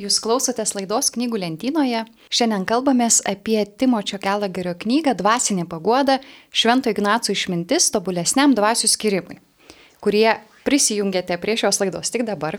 Jūs 0.00 0.22
klausotės 0.24 0.70
laidos 0.72 1.10
knygų 1.12 1.42
lentynoje. 1.42 2.06
Šiandien 2.32 2.62
kalbamės 2.64 3.18
apie 3.28 3.58
Timočio 3.76 4.16
Gelagerio 4.22 4.72
knygą 4.80 5.12
Dvasinė 5.18 5.66
paguoda- 5.68 6.18
Švento 6.60 6.88
Ignaco 6.88 7.32
išmintis 7.32 7.90
tobulesniam 7.92 8.54
dvasių 8.54 8.88
skirimui, 8.88 9.36
kurie 10.00 10.40
prisijungėte 10.64 11.36
prie 11.36 11.56
šios 11.56 11.80
laidos 11.80 12.10
tik 12.10 12.24
dabar. 12.24 12.58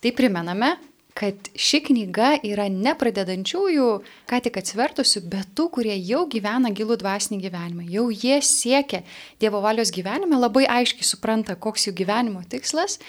Tai 0.00 0.12
primename, 0.12 0.76
kad 1.14 1.34
ši 1.56 1.80
knyga 1.88 2.38
yra 2.46 2.68
ne 2.70 2.94
pradedančiųjų, 2.94 3.88
ką 4.30 4.40
tik 4.40 4.56
atsivertusių, 4.56 5.26
bet 5.28 5.48
tų, 5.56 5.70
kurie 5.70 5.96
jau 5.98 6.28
gyvena 6.28 6.70
gilų 6.70 6.96
dvasinį 7.02 7.40
gyvenimą. 7.42 7.90
Jau 7.90 8.10
jie 8.10 8.40
siekia 8.40 9.02
Dievo 9.40 9.60
valios 9.60 9.90
gyvenime, 9.90 10.38
labai 10.38 10.66
aiškiai 10.66 11.02
supranta, 11.02 11.56
koks 11.56 11.88
jų 11.88 11.94
gyvenimo 11.94 12.44
tikslas 12.48 13.00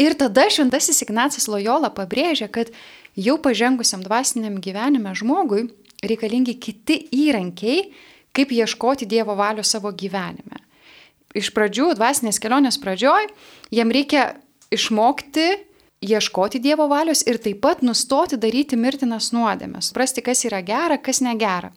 Ir 0.00 0.16
tada 0.16 0.46
šventasis 0.48 1.02
Ignacas 1.04 1.48
Lojola 1.52 1.90
pabrėžia, 1.92 2.48
kad 2.48 2.70
jau 3.18 3.36
pažengusiam 3.42 4.00
dvasiniam 4.04 4.56
gyvenime 4.62 5.12
žmogui 5.18 5.66
reikalingi 6.02 6.56
kiti 6.58 6.96
įrankiai, 7.12 7.90
kaip 8.32 8.54
ieškoti 8.56 9.06
Dievo 9.06 9.36
valios 9.36 9.70
savo 9.74 9.92
gyvenime. 9.92 10.62
Iš 11.36 11.52
pradžių, 11.56 11.92
dvasinės 11.96 12.40
kelionės 12.40 12.80
pradžioj, 12.80 13.28
jam 13.72 13.92
reikia 13.92 14.32
išmokti 14.72 15.46
ieškoti 16.02 16.60
Dievo 16.60 16.88
valios 16.90 17.22
ir 17.28 17.38
taip 17.40 17.60
pat 17.62 17.84
nustoti 17.84 18.40
daryti 18.40 18.76
mirtinas 18.76 19.30
nuodėmės, 19.36 19.92
suprasti, 19.92 20.24
kas 20.24 20.44
yra 20.48 20.60
gera, 20.66 20.98
kas 20.98 21.22
negera. 21.24 21.70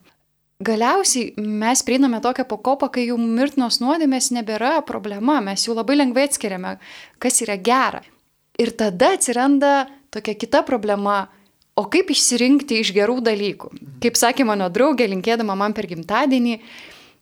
Galiausiai 0.63 1.33
mes 1.35 1.81
prieiname 1.83 2.21
tokią 2.23 2.45
pakopą, 2.47 2.87
kai 2.87 3.09
jų 3.09 3.17
mirtinos 3.19 3.81
nuodėmės 3.83 4.29
nebėra 4.31 4.77
problema, 4.87 5.41
mes 5.43 5.65
jų 5.67 5.75
labai 5.75 5.97
lengvai 5.99 6.29
atskiriame, 6.29 6.77
kas 7.19 7.41
yra 7.43 7.57
gera. 7.59 7.99
Ir 8.55 8.71
tada 8.71 9.11
atsiranda 9.17 9.89
tokia 10.15 10.37
kita 10.39 10.61
problema, 10.63 11.25
o 11.75 11.83
kaip 11.91 12.13
išsirinkti 12.13 12.79
iš 12.79 12.93
gerų 12.95 13.19
dalykų. 13.25 13.73
Kaip 13.99 14.15
sakė 14.15 14.47
mano 14.47 14.69
draugė, 14.71 15.09
linkėdama 15.11 15.57
man 15.59 15.75
per 15.75 15.89
gimtadienį, 15.91 16.55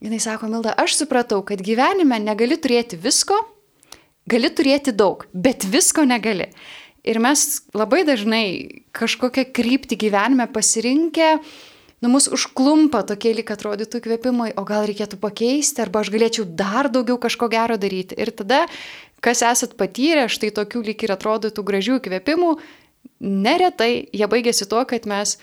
jinai 0.05 0.21
sako, 0.21 0.51
Milda, 0.53 0.77
aš 0.77 0.99
supratau, 1.01 1.41
kad 1.41 1.65
gyvenime 1.65 2.21
negali 2.21 2.59
turėti 2.61 3.01
visko, 3.01 3.39
gali 4.29 4.53
turėti 4.53 4.93
daug, 4.93 5.25
bet 5.33 5.65
visko 5.65 6.05
negali. 6.05 6.51
Ir 7.01 7.17
mes 7.17 7.63
labai 7.73 8.05
dažnai 8.05 8.45
kažkokią 8.93 9.49
kryptį 9.57 9.97
gyvenime 10.05 10.45
pasirinkę, 10.53 11.39
nu, 12.03 12.11
mus 12.11 12.27
užklumpa 12.27 13.05
tokie 13.07 13.31
lyg 13.37 13.47
atrodytų 13.53 14.01
įkvėpimai, 14.01 14.51
o 14.59 14.65
gal 14.67 14.83
reikėtų 14.89 15.17
pakeisti, 15.23 15.79
arba 15.85 16.01
aš 16.03 16.11
galėčiau 16.11 16.43
dar 16.43 16.91
daugiau 16.91 17.15
kažko 17.21 17.47
gero 17.51 17.77
daryti. 17.79 18.17
Ir 18.19 18.33
tada, 18.35 18.65
kas 19.23 19.43
esat 19.47 19.77
patyrę, 19.79 20.27
štai 20.27 20.51
tokių 20.51 20.83
lyg 20.89 21.05
ir 21.07 21.15
atrodytų 21.15 21.63
gražių 21.63 21.99
įkvėpimų, 22.01 22.51
neretai 23.23 23.91
jie 24.11 24.27
baigėsi 24.27 24.67
tuo, 24.67 24.83
kad 24.89 25.07
mes 25.07 25.37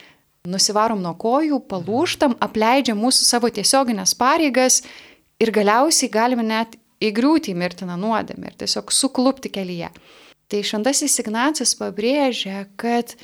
nusivarom 0.49 1.01
nuo 1.01 1.15
kojų, 1.21 1.63
palūštam, 1.69 2.37
apleidžiam 2.45 3.01
mūsų 3.01 3.25
savo 3.25 3.49
tiesioginės 3.53 4.15
pareigas 4.21 4.83
ir 5.41 5.53
galiausiai 5.53 6.13
galime 6.13 6.45
net 6.45 6.77
įgriūti 7.01 7.55
į 7.55 7.59
mirtiną 7.61 7.97
nuodėmę 8.01 8.53
ir 8.53 8.61
tiesiog 8.61 8.93
suklupti 8.93 9.53
kelyje. 9.53 9.89
Tai 10.51 10.63
šventasis 10.67 11.21
Ignacijas 11.23 11.77
pabrėžia, 11.79 12.67
kad 12.81 13.15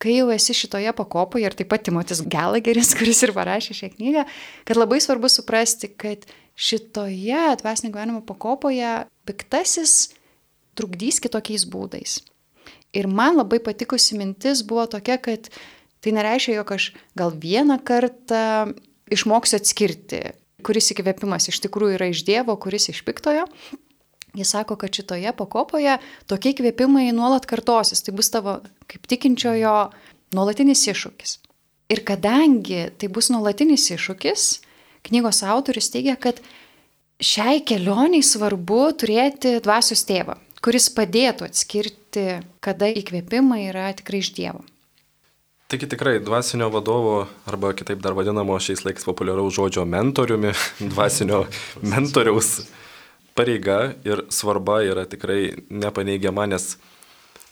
kai 0.00 0.16
jau 0.16 0.30
esi 0.32 0.56
šitoje 0.56 0.92
pakopoje 0.96 1.44
ir 1.44 1.56
taip 1.56 1.70
pat 1.72 1.84
Timotis 1.86 2.22
Galageris, 2.24 2.94
kuris 2.98 3.20
ir 3.26 3.34
parašė 3.36 3.76
šią 3.76 3.90
knygą, 3.96 4.24
kad 4.68 4.80
labai 4.80 5.00
svarbu 5.04 5.30
suprasti, 5.32 5.92
kad 5.92 6.24
šitoje 6.60 7.56
dvasinio 7.60 7.92
gyvenimo 7.92 8.24
pakopoje 8.26 9.04
piktasis 9.28 10.14
trukdys 10.78 11.20
kitokiais 11.22 11.66
būdais. 11.68 12.20
Ir 12.96 13.06
man 13.06 13.38
labai 13.38 13.60
patikusi 13.62 14.16
mintis 14.18 14.64
buvo 14.66 14.86
tokia, 14.90 15.18
kad 15.22 15.50
tai 16.02 16.14
nereiškia, 16.16 16.56
jog 16.58 16.72
aš 16.74 16.90
gal 17.18 17.34
vieną 17.36 17.76
kartą 17.86 18.72
išmoksiu 19.12 19.60
atskirti, 19.60 20.22
kuris 20.66 20.90
įkvėpimas 20.94 21.50
iš 21.52 21.60
tikrųjų 21.66 21.98
yra 21.98 22.10
iš 22.10 22.24
Dievo, 22.26 22.56
kuris 22.60 22.88
iš 22.92 23.04
piktojo, 23.06 23.46
Jis 24.34 24.50
sako, 24.54 24.76
kad 24.78 24.94
šitoje 24.94 25.32
pakopoje 25.36 25.96
tokie 26.30 26.52
kvėpimai 26.54 27.08
nuolat 27.14 27.48
kartosis, 27.50 28.02
tai 28.06 28.14
bus 28.14 28.30
tavo 28.30 28.60
kaip 28.90 29.08
tikinčiojo 29.10 29.76
nuolatinis 30.36 30.84
iššūkis. 30.92 31.38
Ir 31.90 32.04
kadangi 32.06 32.84
tai 32.98 33.10
bus 33.10 33.32
nuolatinis 33.34 33.88
iššūkis, 33.90 34.48
knygos 35.08 35.42
autorius 35.42 35.90
teigia, 35.90 36.14
kad 36.14 36.38
šiai 37.20 37.64
kelioniai 37.66 38.22
svarbu 38.24 38.84
turėti 39.00 39.58
dvasios 39.64 40.04
tėvą, 40.06 40.38
kuris 40.62 40.86
padėtų 40.94 41.48
atskirti, 41.50 42.26
kada 42.62 42.90
įkvėpimai 42.94 43.64
yra 43.68 43.90
tikrai 43.96 44.22
iš 44.22 44.30
Dievo. 44.36 44.62
Taigi 45.70 45.86
tikrai 45.86 46.16
dvasinio 46.18 46.66
vadovo, 46.74 47.28
arba 47.46 47.70
kitaip 47.78 48.00
dar 48.02 48.16
vadinamo 48.18 48.56
šiais 48.58 48.82
laikais 48.82 49.06
populiaraus 49.06 49.54
žodžio 49.54 49.84
mentoriumi, 49.86 50.50
dvasinio 50.94 51.44
mentoriaus 51.82 52.64
pareiga 53.40 53.94
ir 54.04 54.26
svarba 54.28 54.82
yra 54.84 55.06
tikrai 55.08 55.54
nepaneigiama, 55.72 56.44
nes 56.52 56.74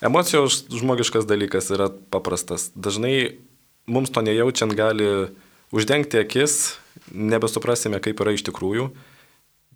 emocijos 0.05 0.66
žmogiškas 0.68 1.27
dalykas 1.29 1.72
yra 1.72 1.88
paprastas. 2.12 2.68
Dažnai 2.77 3.38
mums 3.88 4.12
to 4.12 4.20
nejaučiant 4.20 4.77
gali 4.77 5.09
uždengti 5.72 6.20
akis, 6.20 6.77
nebesuprasime, 7.12 8.01
kaip 8.05 8.20
yra 8.20 8.35
iš 8.37 8.44
tikrųjų. 8.51 8.90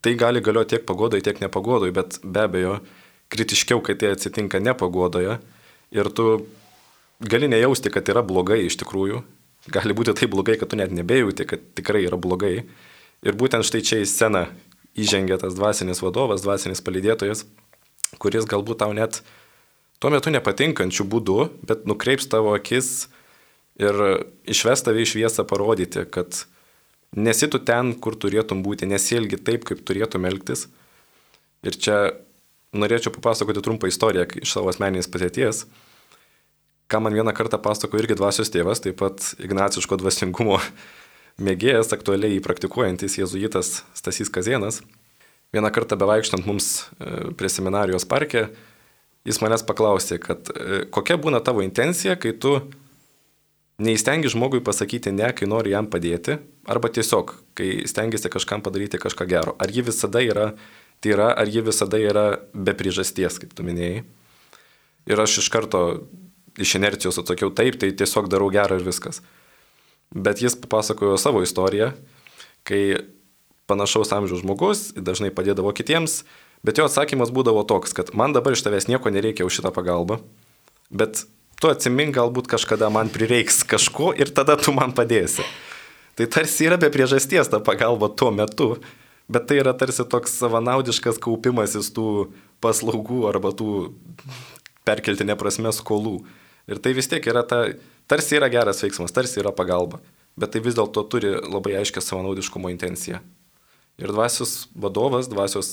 Tai 0.03 0.13
gali 0.19 0.43
galioti 0.45 0.77
tiek 0.77 0.85
pagodai, 0.87 1.23
tiek 1.25 1.39
nepagodai, 1.41 1.93
bet 1.95 2.19
be 2.25 2.43
abejo, 2.45 2.81
kritiškiau, 3.33 3.81
kai 3.85 3.95
tai 3.97 4.13
atsitinka 4.13 4.61
nepagodoje 4.61 5.39
ir 5.95 6.11
tu 6.13 6.27
gali 7.23 7.49
nejausti, 7.49 7.93
kad 7.95 8.09
yra 8.11 8.25
blogai 8.27 8.65
iš 8.67 8.77
tikrųjų. 8.83 9.23
Gali 9.73 9.95
būti 9.95 10.13
tai 10.19 10.27
blogai, 10.29 10.59
kad 10.59 10.73
tu 10.73 10.77
net 10.77 10.93
nebejauti, 10.93 11.47
kad 11.47 11.63
tikrai 11.79 12.03
yra 12.09 12.19
blogai. 12.19 12.65
Ir 13.23 13.39
būtent 13.39 13.65
štai 13.65 13.81
čia 13.87 14.01
į 14.03 14.09
sceną 14.11 14.49
įžengia 14.99 15.39
tas 15.41 15.57
dvasinis 15.57 16.03
vadovas, 16.05 16.45
dvasinis 16.45 16.83
palydėtojas, 16.85 17.47
kuris 18.21 18.49
galbūt 18.49 18.83
tau 18.83 18.93
net 18.97 19.23
tuo 20.03 20.11
metu 20.13 20.33
nepatinkančių 20.35 21.07
būdų, 21.09 21.39
bet 21.69 21.87
nukreips 21.89 22.29
tavo 22.31 22.57
akis 22.57 23.09
ir 23.81 24.03
išves 24.51 24.85
tave 24.85 25.05
į 25.05 25.09
šviesą 25.15 25.47
parodyti, 25.49 26.05
kad 26.13 26.45
nesi 27.17 27.49
tu 27.49 27.61
ten, 27.63 27.95
kur 27.95 28.17
turėtum 28.19 28.65
būti, 28.65 28.89
nesielgi 28.91 29.41
taip, 29.41 29.65
kaip 29.69 29.85
turėtum 29.87 30.27
elgtis. 30.29 30.67
Ir 31.63 31.79
čia 31.79 31.97
norėčiau 32.75 33.13
papasakoti 33.15 33.63
trumpą 33.63 33.89
istoriją 33.91 34.27
iš 34.43 34.57
savo 34.57 34.73
asmeninės 34.73 35.11
patirties, 35.13 35.67
ką 36.91 37.01
man 37.05 37.15
vieną 37.17 37.33
kartą 37.37 37.61
pasako 37.63 38.01
irgi 38.01 38.17
dvasios 38.19 38.51
tėvas, 38.53 38.83
taip 38.85 38.99
pat 39.01 39.33
ignaciško 39.41 40.01
dvasingumo 40.01 40.59
mėgėjas, 41.41 41.93
aktualiai 41.95 42.41
praktikuojantis 42.45 43.17
jėzuitas 43.19 43.83
Stasys 43.97 44.31
Kazienas, 44.33 44.81
vieną 45.55 45.71
kartą 45.73 45.97
bevaikštant 46.01 46.47
mums 46.49 46.69
e, 46.99 47.33
prie 47.39 47.51
seminarijos 47.53 48.07
parke, 48.09 48.49
jis 49.29 49.41
manęs 49.45 49.65
paklausė, 49.69 50.19
kad 50.23 50.51
e, 50.53 50.85
kokia 50.93 51.19
būna 51.21 51.43
tavo 51.45 51.65
intencija, 51.65 52.17
kai 52.21 52.35
tu 52.37 52.57
neįstengi 53.83 54.31
žmogui 54.33 54.63
pasakyti 54.65 55.13
ne, 55.15 55.33
kai 55.37 55.49
nori 55.49 55.73
jam 55.75 55.89
padėti, 55.91 56.39
arba 56.71 56.93
tiesiog, 56.93 57.35
kai 57.59 57.85
stengiasi 57.89 58.31
kažkam 58.33 58.63
padaryti 58.65 59.01
kažką 59.01 59.27
gero. 59.31 59.57
Ar 59.59 59.73
ji 59.73 59.85
visada 59.87 60.23
yra 60.23 60.53
tyra, 61.03 61.33
ar 61.35 61.51
ji 61.51 61.65
visada 61.67 61.99
yra 61.99 62.27
be 62.55 62.77
priežasties, 62.79 63.41
kaip 63.43 63.57
tu 63.57 63.67
minėjai. 63.67 64.05
Ir 65.11 65.19
aš 65.19 65.41
iš 65.43 65.49
karto 65.51 66.05
iš 66.61 66.77
inercijos 66.79 67.19
atsakiau 67.19 67.51
taip, 67.57 67.81
tai 67.81 67.91
tiesiog 67.97 68.29
darau 68.31 68.53
gerą 68.53 68.77
ir 68.79 68.85
viskas 68.87 69.23
bet 70.15 70.43
jis 70.43 70.57
papasakojo 70.59 71.19
savo 71.21 71.43
istoriją, 71.43 71.93
kai 72.69 73.03
panašaus 73.71 74.13
amžiaus 74.15 74.43
žmogus 74.45 74.91
dažnai 74.97 75.33
padėdavo 75.35 75.73
kitiems, 75.77 76.23
bet 76.67 76.79
jo 76.79 76.87
atsakymas 76.89 77.33
būdavo 77.35 77.65
toks, 77.69 77.95
kad 77.97 78.13
man 78.17 78.35
dabar 78.37 78.57
iš 78.57 78.65
tavęs 78.67 78.89
nieko 78.91 79.13
nereikia 79.13 79.47
už 79.49 79.61
šitą 79.61 79.73
pagalbą, 79.75 80.21
bet 80.91 81.25
tu 81.63 81.71
atsimink 81.71 82.17
galbūt 82.17 82.51
kažkada 82.51 82.91
man 82.93 83.11
prireiks 83.13 83.63
kažko 83.69 84.13
ir 84.19 84.33
tada 84.35 84.59
tu 84.59 84.75
man 84.75 84.95
padėsi. 84.97 85.47
Tai 86.19 86.27
tarsi 86.29 86.67
yra 86.69 86.77
be 86.77 86.91
priežasties 86.93 87.49
ta 87.49 87.63
pagalba 87.65 88.11
tuo 88.13 88.33
metu, 88.35 88.75
bet 89.33 89.47
tai 89.49 89.63
yra 89.63 89.73
tarsi 89.73 90.05
toks 90.05 90.35
savanaudiškas 90.43 91.21
kaupimasis 91.23 91.89
tų 91.97 92.33
paslaugų 92.63 93.25
arba 93.31 93.55
tų 93.57 93.93
perkelti 94.85 95.25
neprasme 95.25 95.73
skolų. 95.73 96.21
Ir 96.71 96.79
tai 96.83 96.93
vis 96.95 97.11
tiek 97.11 97.25
yra 97.27 97.43
ta 97.47 97.65
Tarsi 98.13 98.37
yra 98.37 98.51
geras 98.53 98.83
veiksmas, 98.83 99.13
tarsi 99.15 99.41
yra 99.41 99.55
pagalba, 99.57 100.01
bet 100.37 100.53
tai 100.53 100.61
vis 100.61 100.77
dėlto 100.77 101.05
turi 101.09 101.31
labai 101.41 101.79
aiškę 101.81 102.03
savanaudiškumo 102.05 102.69
intenciją. 102.73 103.23
Ir 104.01 104.13
dvasios 104.13 104.67
vadovas, 104.75 105.31
dvasios 105.33 105.71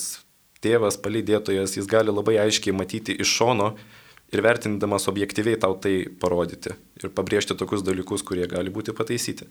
tėvas, 0.63 0.99
palydėtojas, 1.03 1.77
jis 1.79 1.89
gali 1.89 2.13
labai 2.13 2.37
aiškiai 2.45 2.75
matyti 2.75 3.15
iš 3.19 3.33
šono, 3.41 3.73
ir 4.31 4.43
vertindamas 4.45 5.09
objektyviai 5.11 5.57
tau 5.59 5.73
tai 5.81 6.05
parodyti 6.21 6.75
ir 7.01 7.11
pabrėžti 7.17 7.57
tokius 7.59 7.83
dalykus, 7.83 8.23
kurie 8.23 8.47
gali 8.47 8.71
būti 8.71 8.93
pataisyti. 8.95 9.49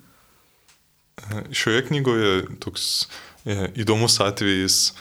Šioje 1.50 1.82
knygoje 1.88 2.32
toks 2.62 2.84
e, 3.42 3.72
įdomus 3.82 4.20
atvejis 4.22 4.94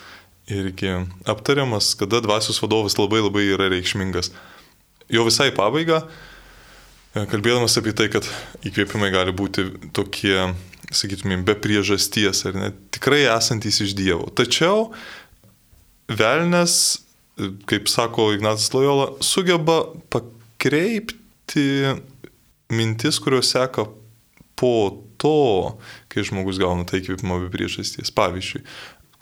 irgi 0.49 0.95
aptariamas, 1.29 1.93
kada 1.99 2.23
dvasios 2.25 2.57
vadovas 2.63 2.97
labai 2.97 3.21
labai 3.21 3.45
yra 3.51 3.69
reikšmingas. 3.69 4.33
Jo 5.13 5.23
visai 5.27 5.49
pabaiga, 5.55 6.01
e, 7.15 7.25
kalbėdamas 7.31 7.77
apie 7.79 7.95
tai, 7.95 8.09
kad 8.13 8.27
įkvėpimai 8.67 9.11
gali 9.13 9.33
būti 9.35 9.69
tokie, 9.95 10.51
sakytumėm, 10.91 11.45
be 11.47 11.55
priežasties 11.59 12.45
ar 12.49 12.57
ne, 12.59 12.71
tikrai 12.95 13.25
esantys 13.31 13.81
iš 13.83 13.95
Dievo. 13.97 14.29
Tačiau 14.35 14.89
velnes 16.07 16.79
kaip 17.65 17.89
sako 17.89 18.31
Ignatas 18.33 18.73
Lojola, 18.73 19.11
sugeba 19.21 19.81
pakreipti 20.09 21.93
mintis, 22.73 23.19
kurios 23.19 23.51
seka 23.53 23.85
po 24.57 25.03
to, 25.21 25.77
kai 26.09 26.25
žmogus 26.25 26.57
gauna 26.61 26.85
tai 26.87 27.01
įkvėpimą 27.01 27.43
be 27.45 27.51
priežasties. 27.53 28.09
Pavyzdžiui, 28.17 28.63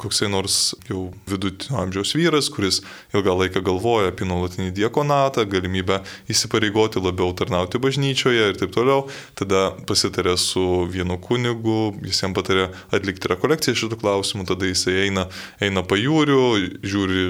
koksai 0.02 0.28
nors 0.32 0.74
jau 0.90 1.08
vidutinio 1.30 1.80
amžiaus 1.80 2.14
vyras, 2.18 2.50
kuris 2.52 2.82
ilgą 3.16 3.36
laiką 3.40 3.62
galvoja 3.66 4.12
apie 4.12 4.28
nuolatinį 4.28 4.74
diekonatą, 4.76 5.46
galimybę 5.50 6.02
įsipareigoti 6.32 7.04
labiau 7.04 7.32
tarnauti 7.38 7.80
bažnyčioje 7.82 8.50
ir 8.52 8.60
taip 8.60 8.74
toliau, 8.76 9.06
tada 9.40 9.70
pasitarė 9.88 10.36
su 10.42 10.86
vienu 10.92 11.18
kunigu, 11.22 11.96
jis 12.04 12.24
jam 12.26 12.36
patarė 12.36 12.70
atlikti 12.96 13.32
rekolekciją 13.32 13.78
šitų 13.84 14.02
klausimų, 14.04 14.48
tada 14.52 14.68
jis 14.68 14.88
eina, 14.92 15.30
eina 15.64 15.86
pajūriu, 15.88 16.44
žiūri 16.84 17.24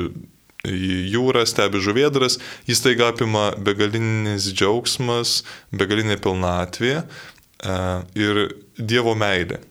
į 0.65 0.97
jūrą, 1.13 1.45
stebi 1.45 1.81
žuvėdras, 1.83 2.39
jis 2.65 2.81
taiga 2.81 3.11
apima 3.13 3.51
begalinis 3.61 4.49
džiaugsmas, 4.49 5.43
begalinė 5.69 6.17
pilnatvė 6.21 6.95
e, 6.97 7.03
ir 8.17 8.43
Dievo 8.75 9.13
meilė. 9.15 9.61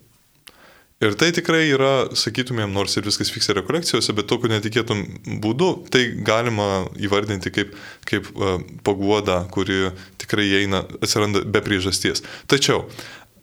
Ir 1.05 1.17
tai 1.21 1.29
tikrai 1.37 1.67
yra, 1.69 1.93
sakytumėm, 2.17 2.71
nors 2.73 2.95
ir 2.97 3.05
viskas 3.05 3.29
vyksta 3.35 3.57
rekolekcijose, 3.59 4.15
bet 4.17 4.29
tokiu 4.31 4.49
netikėtum 4.49 5.03
būdu, 5.45 5.69
tai 5.93 6.07
galima 6.25 6.87
įvardinti 6.97 7.53
kaip, 7.53 7.75
kaip 8.09 8.31
uh, 8.33 8.57
paguoda, 8.87 9.43
kuri 9.53 9.91
tikrai 10.23 10.47
eina, 10.63 10.81
atsiranda 11.05 11.45
be 11.45 11.61
priežasties. 11.67 12.25
Tačiau 12.49 12.87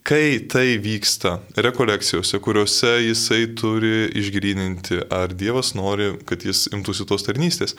kai 0.04 0.40
tai 0.50 0.80
vyksta 0.82 1.36
rekolekcijose, 1.62 2.40
kuriuose 2.42 2.96
jisai 3.06 3.44
turi 3.58 4.08
išgryninti, 4.18 5.04
ar 5.14 5.34
Dievas 5.38 5.76
nori, 5.78 6.16
kad 6.26 6.42
jis 6.46 6.66
imtųsi 6.74 7.06
tos 7.10 7.26
tarnystės, 7.28 7.76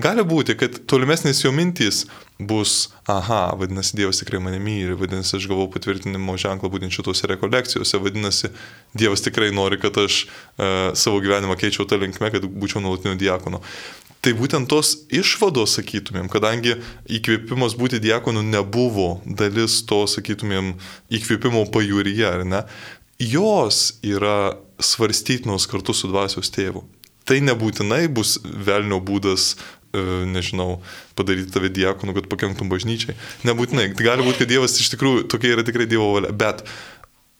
gali 0.00 0.24
būti, 0.24 0.56
kad 0.58 0.76
tolimesnės 0.88 1.42
jo 1.44 1.52
mintys 1.54 2.04
bus, 2.40 2.90
aha, 3.10 3.52
vadinasi, 3.58 3.96
Dievas 3.98 4.22
tikrai 4.22 4.40
mane 4.42 4.58
myli, 4.62 4.96
vadinasi, 4.98 5.36
aš 5.38 5.48
gavau 5.50 5.68
patvirtinimo 5.70 6.36
ženklą 6.40 6.70
būtent 6.72 6.94
šitose 6.94 7.28
rekolekcijose, 7.30 8.00
vadinasi, 8.02 8.52
Dievas 8.98 9.24
tikrai 9.24 9.52
nori, 9.54 9.78
kad 9.82 9.98
aš 10.00 10.24
e, 10.24 10.70
savo 10.98 11.20
gyvenimą 11.22 11.58
keičiau 11.60 11.86
tą 11.88 12.00
linkmę, 12.02 12.32
kad 12.34 12.46
būčiau 12.46 12.82
nuolatiniu 12.82 13.18
diakonu. 13.20 13.62
Tai 14.22 14.32
būtent 14.38 14.70
tos 14.70 14.94
išvados, 15.10 15.76
sakytumėm, 15.80 16.28
kadangi 16.30 16.76
įkvėpimas 17.10 17.74
būti 17.74 17.98
diakonu 18.02 18.44
nebuvo 18.46 19.16
dalis 19.26 19.80
to, 19.86 20.04
sakytumėm, 20.06 20.76
įkvėpimo 21.10 21.64
pajūryje, 21.74 22.28
ar 22.28 22.44
ne, 22.46 22.60
jos 23.18 23.98
yra 24.06 24.54
svarstytinos 24.82 25.66
kartu 25.70 25.94
su 25.94 26.10
dvasios 26.10 26.50
tėvu. 26.54 26.84
Tai 27.26 27.38
nebūtinai 27.42 28.06
bus 28.10 28.36
velnio 28.42 28.98
būdas 29.02 29.52
nežinau, 29.92 30.80
padaryti 31.18 31.52
tave 31.52 31.68
diakonu, 31.72 32.14
kad 32.16 32.30
pakenktum 32.32 32.70
bažnyčiai. 32.72 33.16
Nebūtinai. 33.48 33.90
Tai 33.98 34.06
gali 34.06 34.26
būti, 34.26 34.42
kad 34.42 34.52
Dievas 34.52 34.78
iš 34.80 34.92
tikrųjų 34.94 35.26
tokia 35.32 35.54
yra 35.56 35.66
tikrai 35.66 35.88
Dievo 35.90 36.12
valia. 36.14 36.32
Bet 36.32 36.64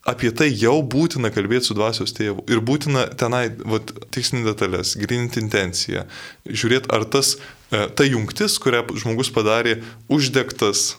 apie 0.09 0.33
tai 0.35 0.51
jau 0.51 0.81
būtina 0.83 1.31
kalbėti 1.35 1.71
su 1.71 1.77
dvasios 1.79 2.15
tėvu. 2.17 2.45
Ir 2.51 2.63
būtina 2.65 3.07
tenai 3.19 3.47
vat, 3.63 3.93
tikslinti 4.15 4.51
detalės, 4.51 4.97
grininti 4.99 5.43
intenciją, 5.43 6.07
žiūrėti, 6.49 6.91
ar 6.93 7.07
tas, 7.07 7.37
e, 7.71 7.87
ta 7.89 8.07
jungtis, 8.07 8.59
kurią 8.63 8.85
žmogus 8.99 9.31
padarė, 9.35 9.79
uždegtas 10.13 10.97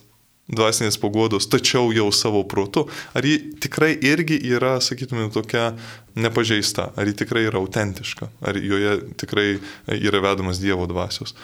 dvasinės 0.52 0.98
pagodos, 1.00 1.48
tačiau 1.48 1.92
jau 1.96 2.10
savo 2.12 2.44
protu, 2.50 2.86
ar 3.16 3.26
ji 3.26 3.38
tikrai 3.64 3.94
irgi 4.04 4.40
yra, 4.52 4.76
sakytume, 4.84 5.30
tokia 5.34 5.72
nepažeista, 6.20 6.90
ar 7.00 7.08
ji 7.08 7.16
tikrai 7.24 7.46
yra 7.48 7.62
autentiška, 7.62 8.28
ar 8.44 8.60
joje 8.60 8.98
tikrai 9.20 9.48
yra 9.96 10.24
vedamas 10.24 10.60
Dievo 10.64 10.88
dvasios. 10.90 11.36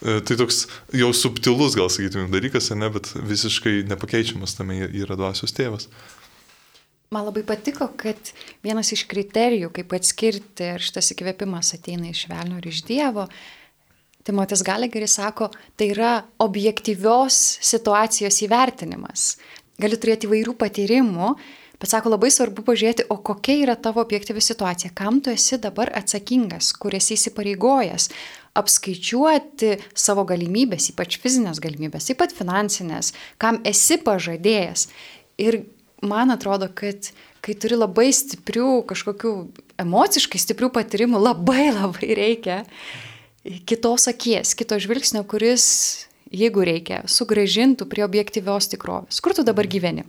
E, 0.00 0.20
tai 0.24 0.38
toks 0.40 0.64
jau 0.96 1.10
subtilus, 1.12 1.76
gal 1.76 1.90
sakytume, 1.92 2.30
dalykas, 2.32 2.70
ne, 2.78 2.88
bet 2.94 3.12
visiškai 3.18 3.82
nepakeičiamas 3.90 4.56
tame 4.56 4.80
yra 4.86 5.18
dvasios 5.18 5.52
tėvas. 5.56 5.90
Man 7.12 7.24
labai 7.24 7.40
patiko, 7.48 7.86
kad 7.96 8.32
vienas 8.64 8.90
iš 8.92 9.06
kriterijų, 9.08 9.70
kaip 9.76 9.94
atskirti, 9.96 10.74
ar 10.74 10.82
šitas 10.84 11.08
įkvėpimas 11.14 11.72
ateina 11.76 12.10
iš 12.12 12.26
velnio 12.28 12.58
ar 12.60 12.68
iš 12.68 12.82
Dievo, 12.88 13.24
Timotis 14.28 14.60
Galegeris 14.62 15.14
sako, 15.16 15.48
tai 15.80 15.88
yra 15.94 16.18
objektyvios 16.44 17.38
situacijos 17.64 18.42
įvertinimas. 18.44 19.30
Gali 19.80 19.96
turėti 19.96 20.28
įvairių 20.28 20.52
patyrimų, 20.58 21.30
bet 21.80 21.92
sako, 21.94 22.12
labai 22.12 22.28
svarbu 22.34 22.64
pažiūrėti, 22.66 23.06
o 23.08 23.16
kokia 23.24 23.56
yra 23.62 23.78
tavo 23.80 24.02
objektyvi 24.04 24.42
situacija, 24.44 24.92
kam 24.98 25.22
tu 25.24 25.32
esi 25.32 25.56
dabar 25.62 25.94
atsakingas, 25.96 26.74
kur 26.76 26.96
esi 26.98 27.16
įsipareigojęs, 27.16 28.10
apskaičiuoti 28.58 29.78
savo 29.96 30.26
galimybės, 30.28 30.90
ypač 30.92 31.16
fizinės 31.22 31.62
galimybės, 31.64 32.10
taip 32.10 32.20
pat 32.20 32.36
finansinės, 32.36 33.14
kam 33.40 33.62
esi 33.68 33.96
pažadėjęs. 34.04 34.88
Ir 35.40 35.62
man 36.04 36.34
atrodo, 36.34 36.68
kad 36.68 37.12
kai 37.40 37.54
turi 37.56 37.78
labai 37.78 38.10
stiprių, 38.12 38.82
kažkokių 38.90 39.34
emociškai 39.80 40.40
stiprių 40.42 40.72
patyrimų, 40.74 41.20
labai 41.30 41.70
labai 41.70 42.16
reikia 42.18 42.64
kitos 43.68 44.08
akies, 44.10 44.54
kito 44.58 44.78
žvilgsnio, 44.80 45.24
kuris, 45.28 45.64
jeigu 46.34 46.64
reikia, 46.66 47.02
sugražintų 47.08 47.88
prie 47.90 48.04
objektyvios 48.06 48.70
tikrovės. 48.72 49.20
Kur 49.24 49.36
tu 49.36 49.44
dabar 49.46 49.68
gyveni? 49.70 50.04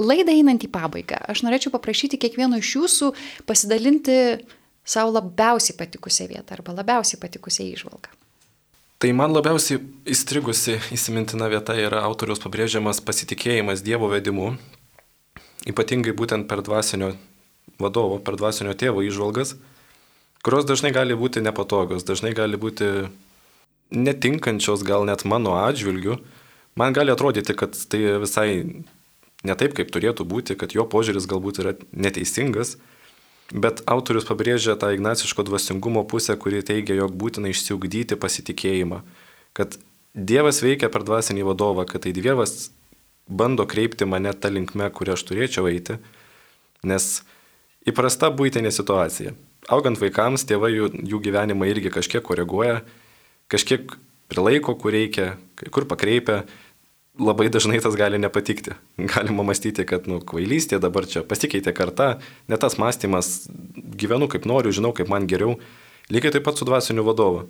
Laidą 0.00 0.32
einant 0.32 0.62
į 0.64 0.70
pabaigą, 0.72 1.18
aš 1.28 1.42
norėčiau 1.44 1.74
paprašyti 1.74 2.20
kiekvieno 2.20 2.56
iš 2.60 2.72
jūsų 2.78 3.10
pasidalinti 3.48 4.16
savo 4.86 5.12
labiausiai 5.12 5.76
patikusią 5.76 6.28
vietą 6.30 6.56
arba 6.56 6.74
labiausiai 6.78 7.20
patikusią 7.20 7.66
įžvalgą. 7.74 8.14
Tai 9.00 9.10
man 9.16 9.32
labiausiai 9.32 9.80
įstrigusi 10.12 10.78
įsimintina 10.92 11.48
vieta 11.52 11.76
yra 11.76 12.02
autoriaus 12.04 12.40
pabrėžiamas 12.42 13.00
pasitikėjimas 13.04 13.84
Dievo 13.84 14.10
vedimu, 14.12 14.54
ypatingai 15.68 16.12
būtent 16.16 16.48
per 16.48 16.60
dvasinio 16.64 17.14
vadovo, 17.80 18.18
per 18.24 18.36
dvasinio 18.40 18.74
tėvo 18.76 19.04
įžvalgas, 19.04 19.54
kurios 20.46 20.68
dažnai 20.68 20.92
gali 20.96 21.16
būti 21.18 21.42
nepatogios, 21.44 22.06
dažnai 22.06 22.32
gali 22.36 22.60
būti 22.60 23.08
netinkančios 23.90 24.84
gal 24.86 25.04
net 25.08 25.24
mano 25.24 25.56
atžvilgiu. 25.58 26.20
Man 26.78 26.94
gali 26.94 27.12
atrodyti, 27.12 27.56
kad 27.58 27.74
tai 27.90 28.20
visai 28.22 28.48
ne 29.44 29.56
taip, 29.58 29.74
kaip 29.74 29.90
turėtų 29.90 30.24
būti, 30.28 30.56
kad 30.56 30.72
jo 30.76 30.86
požiūris 30.86 31.26
galbūt 31.28 31.62
yra 31.64 31.74
neteisingas, 31.90 32.76
Bet 33.50 33.82
autorius 33.90 34.28
pabrėžia 34.28 34.76
tą 34.78 34.92
ignaciško 34.94 35.42
dvasingumo 35.42 36.04
pusę, 36.06 36.36
kuri 36.38 36.62
teigia, 36.62 36.94
jog 37.00 37.16
būtina 37.18 37.50
išsiugdyti 37.50 38.18
pasitikėjimą, 38.20 39.02
kad 39.58 39.78
Dievas 40.10 40.58
veikia 40.62 40.88
per 40.90 41.04
dvasinį 41.06 41.44
vadovą, 41.46 41.84
kad 41.86 42.02
tai 42.02 42.10
Dievas 42.14 42.70
bando 43.30 43.66
kreipti 43.66 44.06
mane 44.06 44.32
tą 44.34 44.50
linkmę, 44.50 44.88
kurią 44.94 45.14
aš 45.14 45.22
turėčiau 45.26 45.68
eiti, 45.70 45.98
nes 46.86 47.06
įprasta 47.86 48.30
būtinė 48.34 48.72
situacija. 48.74 49.34
Augant 49.70 49.98
vaikams, 50.00 50.44
tėvai 50.48 50.72
jų, 50.74 50.88
jų 51.06 51.20
gyvenimą 51.22 51.68
irgi 51.70 51.92
kažkiek 51.94 52.24
koreguoja, 52.26 52.80
kažkiek 53.52 53.92
prilaiko, 54.30 54.74
kur 54.78 54.94
reikia, 54.94 55.34
kur 55.70 55.86
pakreipia, 55.90 56.42
labai 57.20 57.48
dažnai 57.52 57.80
tas 57.82 57.96
gali 57.98 58.18
nepatikti. 58.18 58.74
Galima 59.12 59.44
mąstyti, 59.46 59.86
kad, 59.86 60.08
nu, 60.10 60.20
kvailystė 60.24 60.80
dabar 60.82 61.06
čia 61.10 61.22
pasikeitė 61.26 61.74
karta, 61.76 62.16
ne 62.50 62.58
tas 62.60 62.78
mąstymas, 62.80 63.48
gyvenu 64.00 64.30
kaip 64.30 64.48
noriu, 64.48 64.74
žinau, 64.74 64.94
kaip 64.96 65.10
man 65.12 65.28
geriau. 65.30 65.58
Lygiai 66.10 66.34
taip 66.34 66.46
pat 66.48 66.58
su 66.58 66.66
dvasiniu 66.66 67.06
vadovu. 67.06 67.46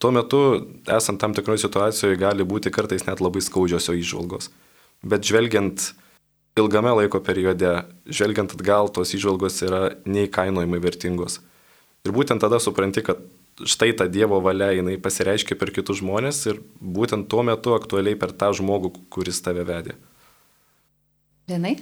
Tuo 0.00 0.12
metu, 0.14 0.40
esant 0.88 1.20
tam 1.20 1.34
tikroje 1.36 1.64
situacijoje, 1.66 2.18
gali 2.20 2.46
būti 2.46 2.72
kartais 2.72 3.04
net 3.08 3.20
labai 3.20 3.42
skaudžios 3.44 3.90
jo 3.90 3.96
išvalgos. 3.98 4.48
Bet 5.04 5.26
žvelgiant 5.26 5.90
ilgame 6.60 6.92
laiko 7.00 7.20
periode, 7.24 7.72
žvelgiant 8.06 8.54
atgal, 8.56 8.90
tos 8.92 9.14
išvalgos 9.16 9.60
yra 9.66 9.82
neįkainojimai 10.06 10.80
vertingos. 10.82 11.40
Ir 12.06 12.14
būtent 12.16 12.40
tada 12.40 12.60
supranti, 12.62 13.02
kad 13.04 13.20
štai 13.66 13.92
ta 13.96 14.06
Dievo 14.08 14.40
valia, 14.44 14.70
jinai 14.72 14.96
pasireiškia 15.02 15.58
per 15.60 15.72
kitus 15.74 16.00
žmonės 16.00 16.44
ir 16.48 16.60
būtent 16.80 17.28
tuo 17.28 17.44
metu 17.46 17.74
aktualiai 17.76 18.16
per 18.18 18.32
tą 18.32 18.52
žmogų, 18.56 18.94
kuris 19.12 19.42
tave 19.44 19.66
vedė. 19.68 19.96
Vienai? 21.50 21.74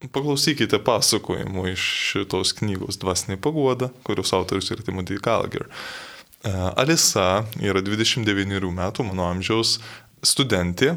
Paklausykite 0.00 0.80
pasakojimų 0.80 1.66
iš 1.74 1.86
šitos 2.10 2.54
knygos 2.56 2.96
Dvasinė 3.02 3.36
pagoda, 3.42 3.90
kurios 4.06 4.32
autorius 4.32 4.72
yra 4.72 4.86
Timothy 4.86 5.18
Gallagher. 5.20 5.66
Alisa 6.80 7.44
yra 7.60 7.82
29 7.84 8.70
metų, 8.72 9.04
mano 9.10 9.26
amžiaus 9.28 9.76
studentė, 10.24 10.94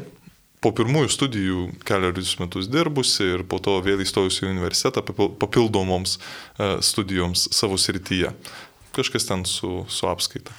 po 0.64 0.72
pirmųjų 0.76 1.10
studijų 1.12 1.64
keliarius 1.84 2.36
metus 2.40 2.70
dirbusi 2.72 3.26
ir 3.34 3.44
po 3.48 3.60
to 3.62 3.76
vėl 3.84 4.00
įstojusi 4.04 4.46
į 4.46 4.52
universitetą 4.54 5.04
papildomoms 5.12 6.16
studijoms 6.80 7.50
savo 7.52 7.76
srityje. 7.80 8.32
Kažkas 8.96 9.28
ten 9.28 9.44
su, 9.48 9.82
su 9.90 10.08
apskaita 10.08 10.54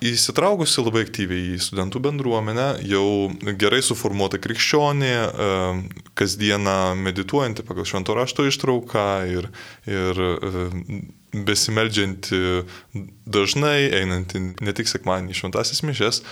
įsitraukusi 0.00 0.80
labai 0.80 1.04
aktyviai 1.04 1.54
į 1.54 1.60
studentų 1.60 2.00
bendruomenę, 2.06 2.68
jau 2.88 3.30
gerai 3.60 3.82
suformuota 3.84 4.40
krikščionė, 4.40 5.12
e, 5.12 5.48
kasdieną 6.16 6.76
medituojanti 7.00 7.64
pagal 7.68 7.88
švento 7.88 8.16
rašto 8.16 8.46
ištrauką 8.48 9.08
ir, 9.28 9.50
ir 9.88 10.22
e, 10.24 10.68
besimeldžianti 11.30 12.40
dažnai, 13.28 13.90
einanti 14.00 14.40
ne 14.56 14.74
tik 14.76 14.88
sekmanį 14.90 15.36
šventasis 15.36 15.84
mišes, 15.86 16.24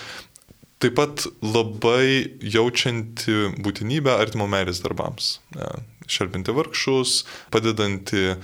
taip 0.82 0.98
pat 0.98 1.26
labai 1.42 2.38
jaučianti 2.42 3.54
būtinybę 3.64 4.14
artimo 4.14 4.46
meilės 4.50 4.82
darbams. 4.84 5.38
E, 5.56 5.70
šelbinti 6.08 6.54
vargšus, 6.56 7.24
padedanti 7.52 8.38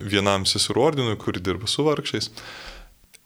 vienam 0.00 0.46
seserų 0.48 0.86
ordinui, 0.86 1.18
kuri 1.20 1.42
dirba 1.44 1.68
su 1.68 1.84
vargšiais. 1.84 2.30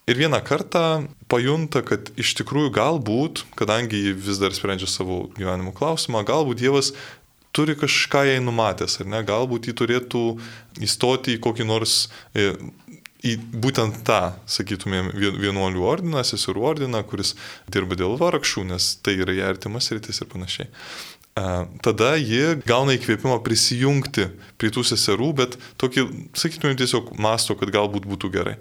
Ir 0.08 0.16
vieną 0.16 0.40
kartą 0.40 1.04
pajunta, 1.28 1.82
kad 1.84 2.08
iš 2.16 2.32
tikrųjų 2.40 2.72
galbūt, 2.72 3.42
kadangi 3.60 3.98
ji 4.06 4.14
vis 4.16 4.40
dar 4.40 4.54
sprendžia 4.56 4.88
savo 4.88 5.26
gyvenimo 5.36 5.74
klausimą, 5.76 6.22
galbūt 6.24 6.62
Dievas 6.62 6.94
turi 7.52 7.74
kažką 7.76 8.22
jai 8.30 8.38
numatęs, 8.40 9.02
ar 9.02 9.10
ne, 9.12 9.20
galbūt 9.26 9.68
jį 9.68 9.74
turėtų 9.76 10.22
įstoti 10.84 11.36
į 11.36 11.42
kokį 11.44 11.68
nors, 11.68 12.06
e, 12.32 12.54
į 13.26 13.34
būtent 13.64 14.02
tą, 14.06 14.34
sakytumėm, 14.46 15.10
vienuolių 15.16 15.84
ordiną, 15.90 16.22
seserų 16.26 16.66
ordiną, 16.72 17.02
kuris 17.08 17.34
dirba 17.72 17.98
dėl 17.98 18.18
vargšų, 18.20 18.68
nes 18.70 18.94
tai 19.02 19.18
yra 19.18 19.34
jai 19.34 19.48
artimas 19.50 19.90
rytis 19.94 20.22
ir 20.22 20.30
panašiai 20.30 20.68
tada 21.84 22.14
ji 22.18 22.58
gauna 22.66 22.94
įkvėpimą 22.96 23.38
prisijungti 23.44 24.28
prie 24.58 24.70
tų 24.74 24.84
seserų, 24.86 25.28
bet 25.38 25.56
tokį, 25.80 26.04
sakytumėm, 26.38 26.76
tiesiog 26.80 27.12
masto, 27.22 27.56
kad 27.58 27.70
galbūt 27.74 28.06
būtų 28.08 28.30
gerai. 28.34 28.56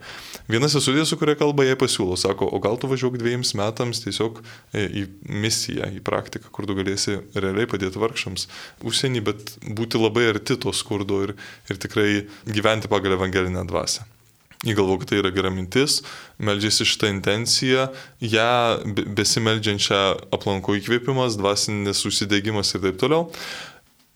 Viena 0.51 0.69
sesuodė, 0.71 1.05
su 1.07 1.17
kuria 1.19 1.37
kalba 1.39 1.65
jai 1.67 1.77
pasiūlo, 1.79 2.17
sako, 2.19 2.49
o 2.53 2.59
gal 2.63 2.77
tu 2.79 2.89
važiuok 2.91 3.17
dviejams 3.19 3.53
metams 3.59 4.03
tiesiog 4.05 4.41
e, 4.73 4.85
į 4.85 5.05
misiją, 5.45 5.89
į 5.97 6.03
praktiką, 6.05 6.51
kur 6.53 6.69
tu 6.69 6.77
galėsi 6.77 7.19
realiai 7.37 7.69
padėti 7.69 8.01
vargšams 8.01 8.47
užsienį, 8.87 9.23
bet 9.31 9.57
būti 9.67 10.01
labai 10.01 10.29
arti 10.33 10.59
to 10.61 10.75
skurdo 10.75 11.23
ir, 11.27 11.37
ir 11.71 11.81
tikrai 11.81 12.27
gyventi 12.45 12.91
pagal 12.91 13.17
evangelinę 13.17 13.65
dvasę. 13.67 14.05
Įgalvo, 14.65 14.95
kad 14.97 15.11
tai 15.11 15.19
yra 15.21 15.29
gera 15.35 15.51
mintis, 15.53 15.99
meldžiasi 16.41 16.87
šitą 16.89 17.11
intenciją, 17.13 17.83
ją 18.25 18.49
besimeldžiančią 19.17 19.99
aplanko 20.33 20.73
įkvėpimas, 20.79 21.37
dvasinis 21.37 22.01
užsidegimas 22.09 22.73
ir 22.73 22.87
taip 22.87 22.97
toliau. 23.03 23.27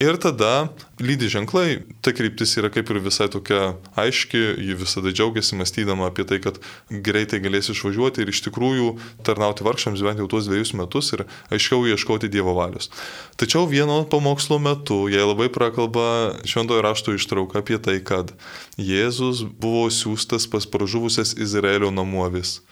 Ir 0.02 0.18
tada 0.18 0.72
lydi 0.98 1.28
ženklai, 1.30 1.84
ta 2.02 2.10
kryptis 2.10 2.56
yra 2.58 2.72
kaip 2.74 2.90
ir 2.90 2.98
visai 3.06 3.28
tokia 3.30 3.76
aiški, 4.02 4.40
ji 4.58 4.74
visada 4.80 5.12
džiaugiasi 5.14 5.60
mąstydama 5.60 6.08
apie 6.10 6.26
tai, 6.26 6.40
kad 6.42 6.58
greitai 6.90 7.38
galės 7.44 7.70
išvažiuoti 7.70 8.24
ir 8.24 8.32
iš 8.34 8.42
tikrųjų 8.48 8.96
tarnauti 9.28 9.68
vargšams 9.68 10.02
bent 10.02 10.24
jau 10.24 10.26
tuos 10.32 10.50
dviejus 10.50 10.74
metus 10.80 11.12
ir 11.14 11.28
aiškiau 11.54 11.86
ieškoti 11.94 12.32
Dievo 12.34 12.58
valios. 12.58 12.90
Tačiau 13.38 13.70
vieno 13.70 14.02
pamokslo 14.10 14.58
metu 14.58 15.04
jie 15.12 15.22
labai 15.22 15.52
prakalba 15.54 16.34
šventojo 16.50 16.82
rašto 16.82 17.14
ištrauką 17.14 17.62
apie 17.62 17.78
tai, 17.78 18.00
kad 18.02 18.34
Jėzus 18.82 19.46
buvo 19.46 19.86
siūstas 19.94 20.50
pas 20.50 20.66
pražuvusias 20.66 21.38
Izraelio 21.38 21.94
namuovis. 21.94 22.64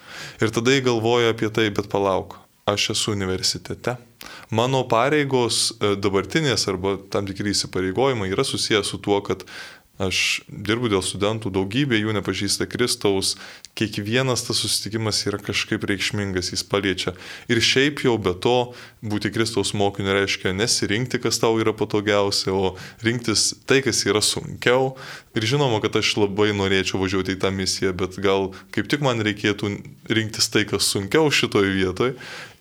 Ir 0.41 0.49
tada 0.49 0.73
jie 0.73 0.81
galvoja 0.81 1.37
apie 1.37 1.53
tai, 1.53 1.69
bet 1.69 1.93
palauk, 1.93 2.39
aš 2.73 2.89
esu 2.95 3.11
universitete. 3.15 3.95
Mano 4.51 4.83
pareigos 4.89 5.69
e, 5.79 5.95
dabartinės 5.95 6.67
arba 6.71 6.97
tam 7.13 7.27
tikri 7.29 7.53
įsipareigojimai 7.55 8.31
yra 8.33 8.45
susijęs 8.47 8.91
su 8.91 8.99
tuo, 9.03 9.21
kad 9.25 9.45
aš 9.99 10.39
dirbu 10.47 10.87
dėl 10.93 11.01
studentų, 11.03 11.51
daugybė 11.51 11.97
jų 11.99 12.13
nepažįsta 12.15 12.69
Kristaus, 12.71 13.33
kiekvienas 13.75 14.45
tas 14.47 14.61
susitikimas 14.63 15.19
yra 15.27 15.41
kažkaip 15.43 15.83
reikšmingas, 15.89 16.53
jis 16.53 16.63
paliečia. 16.63 17.13
Ir 17.51 17.59
šiaip 17.63 18.05
jau 18.07 18.15
be 18.21 18.31
to 18.31 18.71
būti 19.03 19.31
Kristaus 19.35 19.73
mokiniu 19.75 20.15
reiškia 20.15 20.55
nesirinkti, 20.55 21.19
kas 21.19 21.41
tau 21.43 21.59
yra 21.59 21.75
patogiausia, 21.75 22.55
o 22.55 22.77
rinktis 23.03 23.51
tai, 23.67 23.81
kas 23.83 24.05
yra 24.07 24.23
sunkiau. 24.23 24.93
Ir 25.35 25.47
žinoma, 25.51 25.81
kad 25.83 25.99
aš 25.99 26.15
labai 26.23 26.53
norėčiau 26.55 27.03
važiuoti 27.03 27.35
į 27.35 27.41
tą 27.43 27.51
misiją, 27.55 27.91
bet 27.99 28.15
gal 28.23 28.53
kaip 28.75 28.87
tik 28.91 29.03
man 29.03 29.19
reikėtų 29.25 29.75
rinktis 30.07 30.47
tai, 30.53 30.63
kas 30.69 30.87
sunkiau 30.95 31.27
šitoje 31.27 31.75
vietoje 31.75 32.15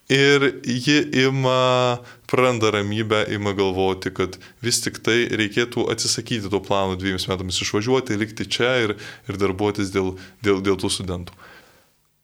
Ir 0.09 0.61
ji 0.65 1.03
ima, 1.27 1.99
praranda 2.27 2.71
ramybę, 2.73 3.27
ima 3.29 3.53
galvoti, 3.53 4.09
kad 4.17 4.39
vis 4.65 4.81
tik 4.81 5.03
tai 5.05 5.27
reikėtų 5.29 5.85
atsisakyti 5.93 6.49
to 6.49 6.63
plano 6.65 6.97
dviems 6.97 7.29
metams 7.29 7.61
išvažiuoti, 7.61 8.17
likti 8.17 8.47
čia 8.49 8.71
ir, 8.87 8.95
ir 9.29 9.41
darbuotis 9.41 9.93
dėl, 9.93 10.15
dėl, 10.41 10.63
dėl 10.65 10.79
tų 10.81 10.89
studentų. 10.95 11.37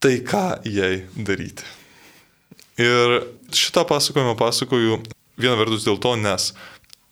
Tai 0.01 0.15
ką 0.25 0.47
jai 0.65 1.05
daryti? 1.17 1.69
Ir 2.81 3.21
šitą 3.53 3.85
pasakojimą 3.89 4.33
pasakoju 4.41 5.03
viena 5.37 5.59
vertus 5.61 5.85
dėl 5.85 6.01
to, 6.01 6.17
nes 6.17 6.55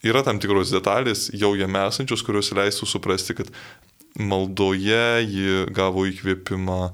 yra 0.02 0.24
tam 0.24 0.40
tikros 0.40 0.72
detalės 0.72 1.28
jau 1.36 1.52
jame 1.58 1.84
esančios, 1.84 2.24
kurios 2.24 2.48
leistų 2.56 2.88
suprasti, 2.88 3.36
kad 3.38 3.52
maldoje 4.16 5.22
ji 5.28 5.66
gavo 5.72 6.08
įkvėpimą 6.08 6.80
e, 6.88 6.92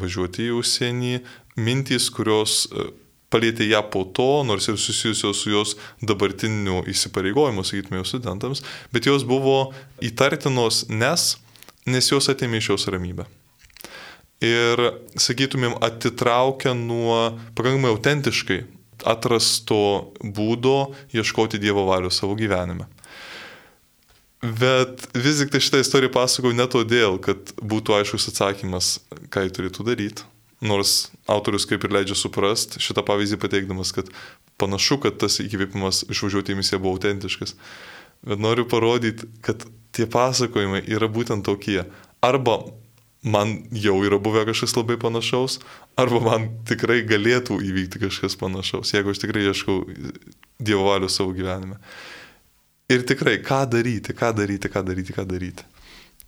važiuoti 0.00 0.48
į 0.48 0.56
užsienį, 0.58 1.12
mintys, 1.60 2.08
kurios 2.14 2.64
e, 2.70 2.88
palėtė 3.32 3.66
ją 3.68 3.82
po 3.92 4.04
to, 4.16 4.42
nors 4.46 4.68
ir 4.70 4.78
susijusios 4.80 5.42
su 5.42 5.52
jos 5.52 5.74
dabartiniu 6.04 6.82
įsipareigojimu, 6.88 7.64
sakytume, 7.66 8.04
studentams, 8.08 8.64
bet 8.94 9.08
jos 9.08 9.26
buvo 9.28 9.72
įtartinos, 10.04 10.86
nes, 10.88 11.34
nes 11.86 12.12
jos 12.12 12.30
atėmė 12.32 12.62
iš 12.62 12.72
jos 12.74 12.88
ramybę. 12.94 13.28
Ir, 14.44 14.80
sakytumėm, 15.18 15.74
atitraukia 15.82 16.72
nuo 16.78 17.34
pakankamai 17.58 17.90
autentiškai 17.90 18.62
atrasto 19.08 20.14
būdo 20.22 20.92
ieškoti 21.14 21.58
Dievo 21.62 21.84
valios 21.88 22.20
savo 22.20 22.36
gyvenime. 22.38 22.86
Bet 24.38 25.08
vis 25.18 25.40
tik 25.42 25.50
tai 25.50 25.60
šitą 25.62 25.82
istoriją 25.82 26.12
pasakau 26.14 26.52
ne 26.54 26.66
todėl, 26.70 27.18
kad 27.22 27.50
būtų 27.58 27.96
aiškus 27.98 28.30
atsakymas, 28.30 28.98
ką 29.34 29.46
jį 29.46 29.54
turėtų 29.56 29.86
daryti 29.90 30.26
Nors 30.60 31.12
autorius 31.30 31.68
kaip 31.70 31.84
ir 31.86 31.92
leidžia 31.94 32.16
suprast 32.18 32.80
šitą 32.82 33.04
pavyzdį 33.06 33.38
pateikdamas, 33.38 33.92
kad 33.94 34.10
panašu, 34.58 34.98
kad 35.04 35.20
tas 35.22 35.38
įkvėpimas 35.44 36.02
išvažiuoti 36.10 36.54
į 36.54 36.58
misiją 36.58 36.80
buvo 36.82 36.96
autentiškas. 36.96 37.54
Bet 38.26 38.42
noriu 38.42 38.66
parodyti, 38.66 39.28
kad 39.46 39.62
tie 39.94 40.08
pasakojimai 40.10 40.82
yra 40.90 41.06
būtent 41.06 41.46
tokie. 41.46 41.84
Arba 42.24 42.58
man 43.22 43.54
jau 43.74 44.00
yra 44.06 44.18
buvę 44.22 44.44
kažkas 44.48 44.74
labai 44.78 44.98
panašaus, 45.00 45.58
arba 45.98 46.20
man 46.22 46.48
tikrai 46.68 47.00
galėtų 47.06 47.58
įvykti 47.66 48.02
kažkas 48.06 48.38
panašaus, 48.38 48.94
jeigu 48.94 49.14
aš 49.14 49.22
tikrai 49.24 49.46
ieškau 49.48 49.82
Dievo 50.58 50.88
valios 50.88 51.14
savo 51.14 51.30
gyvenime. 51.36 51.78
Ir 52.90 53.04
tikrai, 53.06 53.36
ką 53.44 53.62
daryti, 53.70 54.14
ką 54.16 54.32
daryti, 54.34 54.70
ką 54.72 54.82
daryti, 54.82 55.14
ką 55.14 55.22
daryti. 55.28 55.66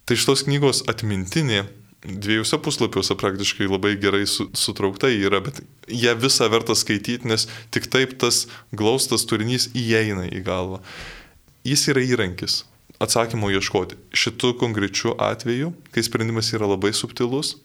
Tai 0.07 0.19
šitos 0.19 0.45
knygos 0.47 0.85
atmintinė 0.90 1.64
dviejose 2.04 2.58
puslapiuose 2.62 3.16
praktiškai 3.20 3.68
labai 3.68 3.94
gerai 4.00 4.24
su, 4.26 4.48
sutraukta 4.56 5.10
yra, 5.12 5.42
bet 5.44 5.60
ją 5.88 6.14
visą 6.20 6.48
verta 6.52 6.76
skaityti, 6.78 7.28
nes 7.28 7.46
tik 7.74 7.90
taip 7.92 8.16
tas 8.22 8.46
glaustas 8.72 9.26
turinys 9.28 9.68
įeina 9.76 10.26
į 10.30 10.42
galvą. 10.46 10.80
Jis 11.66 11.88
yra 11.92 12.04
įrankis 12.04 12.62
atsakymo 13.00 13.50
ieškoti. 13.52 13.96
Šitu 14.12 14.54
konkrečiu 14.60 15.14
atveju, 15.20 15.72
kai 15.92 16.04
sprendimas 16.04 16.52
yra 16.56 16.68
labai 16.68 16.92
subtilus, 16.96 17.56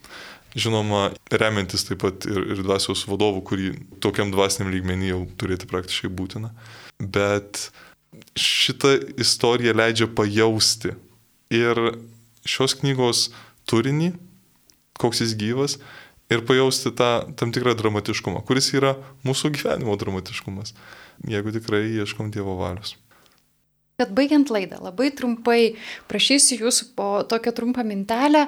žinoma, 0.55 1.09
remiantis 1.31 1.83
taip 1.87 1.99
pat 2.03 2.27
ir, 2.29 2.39
ir 2.55 2.63
dvasios 2.63 3.03
vadovų, 3.09 3.43
kurį 3.47 3.71
tokiam 4.03 4.31
dvasiniam 4.31 4.71
lygmenį 4.71 5.11
jau 5.11 5.21
turėti 5.39 5.67
praktiškai 5.71 6.11
būtina. 6.15 6.53
Bet 6.99 7.67
šitą 8.39 8.95
istoriją 9.19 9.75
leidžia 9.75 10.07
pajausti. 10.15 10.95
Ir 11.53 11.81
šios 12.47 12.77
knygos 12.79 13.27
turinį, 13.69 14.13
koks 15.01 15.23
jis 15.23 15.35
gyvas 15.39 15.79
ir 16.31 16.45
pajausti 16.45 16.91
tą 16.97 17.09
tam 17.37 17.53
tikrą 17.55 17.75
dramatiškumą, 17.77 18.43
kuris 18.47 18.71
yra 18.73 18.95
mūsų 19.27 19.53
gyvenimo 19.57 19.95
dramatiškumas, 19.99 20.73
jeigu 21.29 21.53
tikrai 21.55 21.85
ieškom 22.01 22.31
Dievo 22.33 22.57
valios. 22.59 22.95
Bet 23.95 24.11
baigiant 24.11 24.49
laidą, 24.51 24.81
labai 24.83 25.11
trumpai 25.15 25.75
prašysiu 26.09 26.65
jūsų 26.65 26.89
po 26.97 27.09
tokią 27.31 27.53
trumpą 27.55 27.85
mintelę 27.87 28.43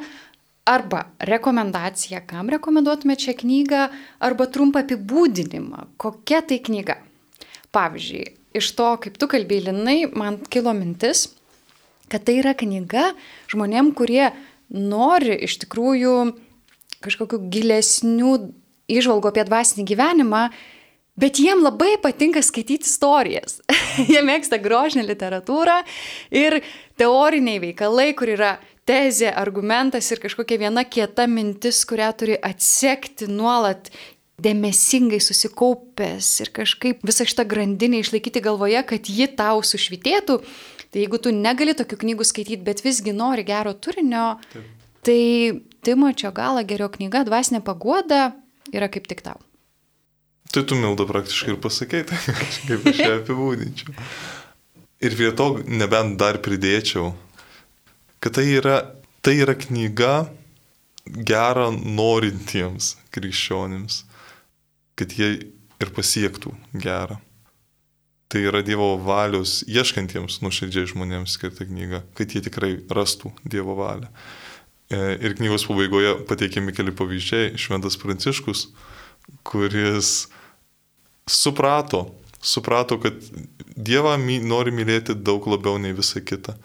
arba 0.67 1.05
rekomendaciją, 1.23 2.19
kam 2.27 2.51
rekomenduotumėte 2.51 3.29
šią 3.29 3.35
knygą, 3.39 3.85
arba 4.19 4.49
trumpą 4.51 4.83
apibūdinimą, 4.83 5.85
kokia 6.01 6.41
tai 6.43 6.59
knyga. 6.59 6.97
Pavyzdžiui, 7.71 8.25
iš 8.59 8.73
to, 8.75 8.89
kaip 9.03 9.15
tu 9.21 9.29
kalbėjai, 9.31 9.69
Linai, 9.69 9.97
man 10.11 10.41
kilo 10.51 10.73
mintis, 10.75 11.29
kad 12.11 12.27
tai 12.27 12.41
yra 12.41 12.51
knyga 12.57 13.13
žmonėm, 13.53 13.93
kurie 13.95 14.33
nori 14.67 15.37
iš 15.47 15.61
tikrųjų 15.63 16.17
kažkokių 17.05 17.41
gilesnių 17.53 18.33
išvalgų 18.87 19.31
apie 19.31 19.45
dvasinį 19.47 19.85
gyvenimą, 19.87 20.47
bet 21.19 21.41
jiem 21.41 21.63
labai 21.65 21.95
patinka 22.01 22.43
skaityti 22.45 22.87
istorijas. 22.87 23.59
Jie 24.11 24.21
mėgsta 24.25 24.59
grožinę 24.61 25.05
literatūrą 25.07 25.81
ir 26.35 26.61
teoriniai 26.99 27.61
veikalai, 27.63 28.11
kur 28.17 28.31
yra 28.35 28.57
tezė, 28.87 29.31
argumentas 29.35 30.07
ir 30.13 30.21
kažkokia 30.23 30.61
viena 30.61 30.85
kieta 30.87 31.27
mintis, 31.27 31.83
kurią 31.89 32.11
turi 32.17 32.37
atsekti 32.39 33.27
nuolat 33.27 33.91
dėmesingai 34.37 35.17
susikaupęs 35.23 36.29
ir 36.43 36.51
kažkaip 36.53 37.01
visą 37.05 37.25
šitą 37.25 37.47
grandinę 37.49 38.03
išlaikyti 38.03 38.43
galvoje, 38.45 38.83
kad 38.85 39.09
ji 39.09 39.25
tau 39.33 39.63
sušvitėtų. 39.65 40.37
Tai 40.87 41.01
jeigu 41.01 41.19
tu 41.19 41.33
negali 41.35 41.73
tokių 41.75 41.97
knygų 42.03 42.27
skaityti, 42.29 42.63
bet 42.63 42.83
visgi 42.85 43.11
nori 43.17 43.43
gero 43.47 43.73
turinio, 43.75 44.37
Taip. 44.53 44.69
tai 45.03 45.21
Timočio 45.85 46.31
gala 46.35 46.63
gerio 46.67 46.89
knyga 46.93 47.23
Dvasinė 47.27 47.61
pagoda 47.65 48.31
yra 48.73 48.89
kaip 48.91 49.07
tik 49.09 49.23
tau. 49.25 49.39
Tai 50.51 50.63
tu 50.63 50.77
milda 50.79 51.05
praktiškai 51.07 51.53
ir 51.53 51.61
pasakei, 51.61 52.03
tai 52.07 52.17
kaip 52.67 52.87
aš 52.91 53.03
ją 53.03 53.13
apibūdinčiau. 53.19 53.95
Ir 55.03 55.13
prie 55.19 55.29
to 55.37 55.47
nebent 55.69 56.17
dar 56.17 56.39
pridėčiau, 56.41 57.11
kad 58.23 58.37
tai 58.39 58.47
yra, 58.55 58.79
tai 59.21 59.35
yra 59.43 59.53
knyga 59.59 60.25
gerą 61.05 61.69
norintiems 61.75 62.95
krikščionims, 63.13 64.01
kad 64.97 65.13
jie 65.13 65.29
ir 65.77 65.93
pasiektų 65.93 66.55
gerą. 66.73 67.19
Tai 68.27 68.41
yra 68.43 68.59
Dievo 68.65 68.89
valios 68.99 69.61
ieškantiems 69.71 70.41
nuoširdžiai 70.43 70.89
žmonėms 70.91 71.37
skirta 71.37 71.67
knyga, 71.67 72.01
kad 72.17 72.33
jie 72.33 72.41
tikrai 72.43 72.73
rastų 72.91 73.31
Dievo 73.47 73.77
valią. 73.77 74.09
E, 74.89 74.97
ir 75.19 75.35
knygos 75.35 75.67
pabaigoje 75.67 76.15
pateikiami 76.29 76.73
keli 76.75 76.95
pavyzdžiai. 76.95 77.53
Šventas 77.59 77.99
Pranciškus, 77.99 78.67
kuris 79.47 80.27
suprato, 81.27 82.07
suprato, 82.39 82.99
kad 83.03 83.19
Dievą 83.77 84.15
nori 84.47 84.71
mylėti 84.73 85.13
daug 85.13 85.45
labiau 85.47 85.77
nei 85.81 85.93
visa 85.93 86.23
kita 86.23 86.55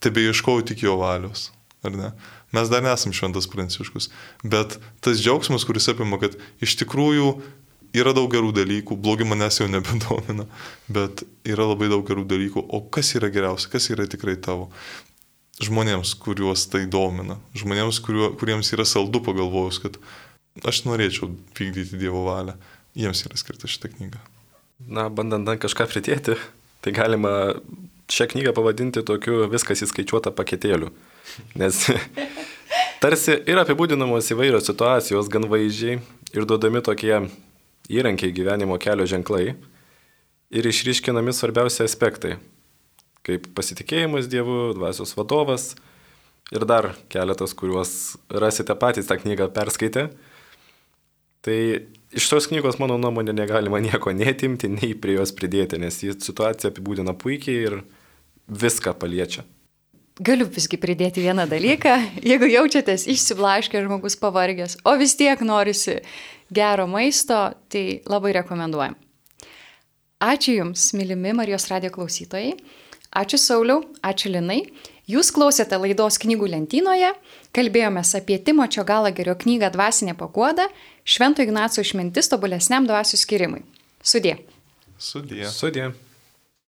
tebe 0.00 0.24
ieškojau 0.24 0.64
tik 0.64 0.84
jo 0.86 0.96
valios, 1.00 1.50
ar 1.84 1.96
ne? 1.96 2.10
Mes 2.56 2.70
dar 2.72 2.82
nesam 2.82 3.12
šventas 3.14 3.46
pranciškus, 3.50 4.08
bet 4.42 4.78
tas 5.04 5.20
džiaugsmas, 5.20 5.66
kuris 5.68 5.86
apima, 5.92 6.18
kad 6.18 6.34
iš 6.64 6.74
tikrųjų 6.80 7.34
yra 8.00 8.14
daug 8.16 8.30
gerų 8.32 8.50
dalykų, 8.56 8.96
blogi 8.98 9.26
manęs 9.28 9.60
jau 9.60 9.68
nebedomina, 9.70 10.48
bet 10.90 11.22
yra 11.46 11.68
labai 11.70 11.90
daug 11.92 12.02
gerų 12.08 12.24
dalykų, 12.30 12.64
o 12.64 12.82
kas 12.90 13.12
yra 13.18 13.30
geriausia, 13.30 13.70
kas 13.70 13.90
yra 13.92 14.08
tikrai 14.10 14.34
tavo? 14.40 14.70
Žmonėms, 15.60 16.14
kuriuos 16.22 16.64
tai 16.72 16.86
domina, 16.88 17.36
žmonėms, 17.58 17.98
kuriuo, 18.04 18.30
kuriems 18.40 18.70
yra 18.72 18.86
saldu 18.88 19.20
pagalvojus, 19.24 19.80
kad 19.82 19.98
aš 20.64 20.84
norėčiau 20.86 21.32
vykdyti 21.58 21.98
Dievo 22.00 22.22
valią, 22.28 22.54
jiems 22.96 23.24
yra 23.26 23.36
skirta 23.40 23.68
šitą 23.68 23.90
knygą. 23.92 24.22
Na, 24.88 25.08
bandant 25.12 25.50
kažką 25.60 25.84
pridėti, 25.90 26.38
tai 26.80 26.94
galima 26.96 27.32
šią 28.10 28.30
knygą 28.32 28.54
pavadinti 28.56 29.02
tokiu 29.06 29.44
viskas 29.52 29.84
įskaičiuota 29.84 30.32
paketėliu. 30.34 30.90
Nes 31.60 31.82
tarsi 33.02 33.36
yra 33.44 33.66
apibūdinamos 33.66 34.32
įvairios 34.34 34.66
situacijos 34.70 35.28
gan 35.32 35.46
vaizdžiai 35.50 36.00
ir 36.34 36.48
duodami 36.48 36.82
tokie 36.86 37.14
įrankiai 37.90 38.32
gyvenimo 38.34 38.78
kelio 38.82 39.06
ženklai 39.10 39.54
ir 40.50 40.66
išryškinami 40.66 41.34
svarbiausi 41.34 41.84
aspektai, 41.84 42.36
kaip 43.26 43.50
pasitikėjimas 43.56 44.28
Dievu, 44.30 44.72
dvasios 44.76 45.14
vadovas 45.16 45.74
ir 46.50 46.66
dar 46.66 46.94
keletas, 47.12 47.54
kuriuos 47.54 47.92
rasite 48.42 48.74
patys 48.78 49.08
tą 49.10 49.18
knygą 49.20 49.50
perskaitę. 49.54 50.08
Tai 51.40 51.58
iš 52.12 52.26
tos 52.28 52.48
knygos, 52.50 52.76
mano 52.82 52.98
nuomonė, 53.00 53.32
negalima 53.36 53.80
nieko 53.80 54.12
netimti, 54.12 54.68
nei 54.72 54.92
prie 54.98 55.16
jos 55.16 55.32
pridėti, 55.36 55.78
nes 55.80 56.02
jį 56.02 56.18
situaciją 56.20 56.72
apibūdina 56.72 57.14
puikiai 57.16 57.64
ir 57.68 57.78
viską 58.50 58.92
paliečia. 59.00 59.46
Galiu 60.20 60.44
visgi 60.52 60.76
pridėti 60.76 61.22
vieną 61.24 61.46
dalyką. 61.48 61.94
Jeigu 62.20 62.50
jaučiatės 62.50 63.06
išsiblaškę 63.08 63.80
žmogus 63.86 64.18
pavargęs, 64.20 64.76
o 64.84 64.92
vis 65.00 65.14
tiek 65.16 65.40
norisi 65.40 66.00
gero 66.52 66.84
maisto, 66.90 67.38
tai 67.72 68.02
labai 68.10 68.34
rekomenduojam. 68.36 68.98
Ačiū 70.20 70.58
Jums, 70.58 70.90
mylimi 70.92 71.32
Marijos 71.32 71.70
radio 71.70 71.88
klausytojai. 71.94 72.52
Ačiū 73.10 73.40
Sauliau, 73.42 73.82
ačiū 74.06 74.30
Linai. 74.30 74.60
Jūs 75.10 75.32
klausėte 75.34 75.74
laidos 75.80 76.20
knygų 76.22 76.52
lentynoje, 76.52 77.08
kalbėjomės 77.56 78.14
apie 78.14 78.36
Timočio 78.38 78.84
Galagerio 78.86 79.34
knygą 79.34 79.72
Dvasinė 79.74 80.14
paguoda, 80.18 80.68
Švento 81.02 81.42
Ignaco 81.42 81.82
išmintis 81.82 82.30
tobulesniam 82.30 82.86
dvasių 82.86 83.18
skirimui. 83.18 83.64
Sudė. 84.06 84.36
Sudė. 85.02 85.48
Sudė. 85.50 85.90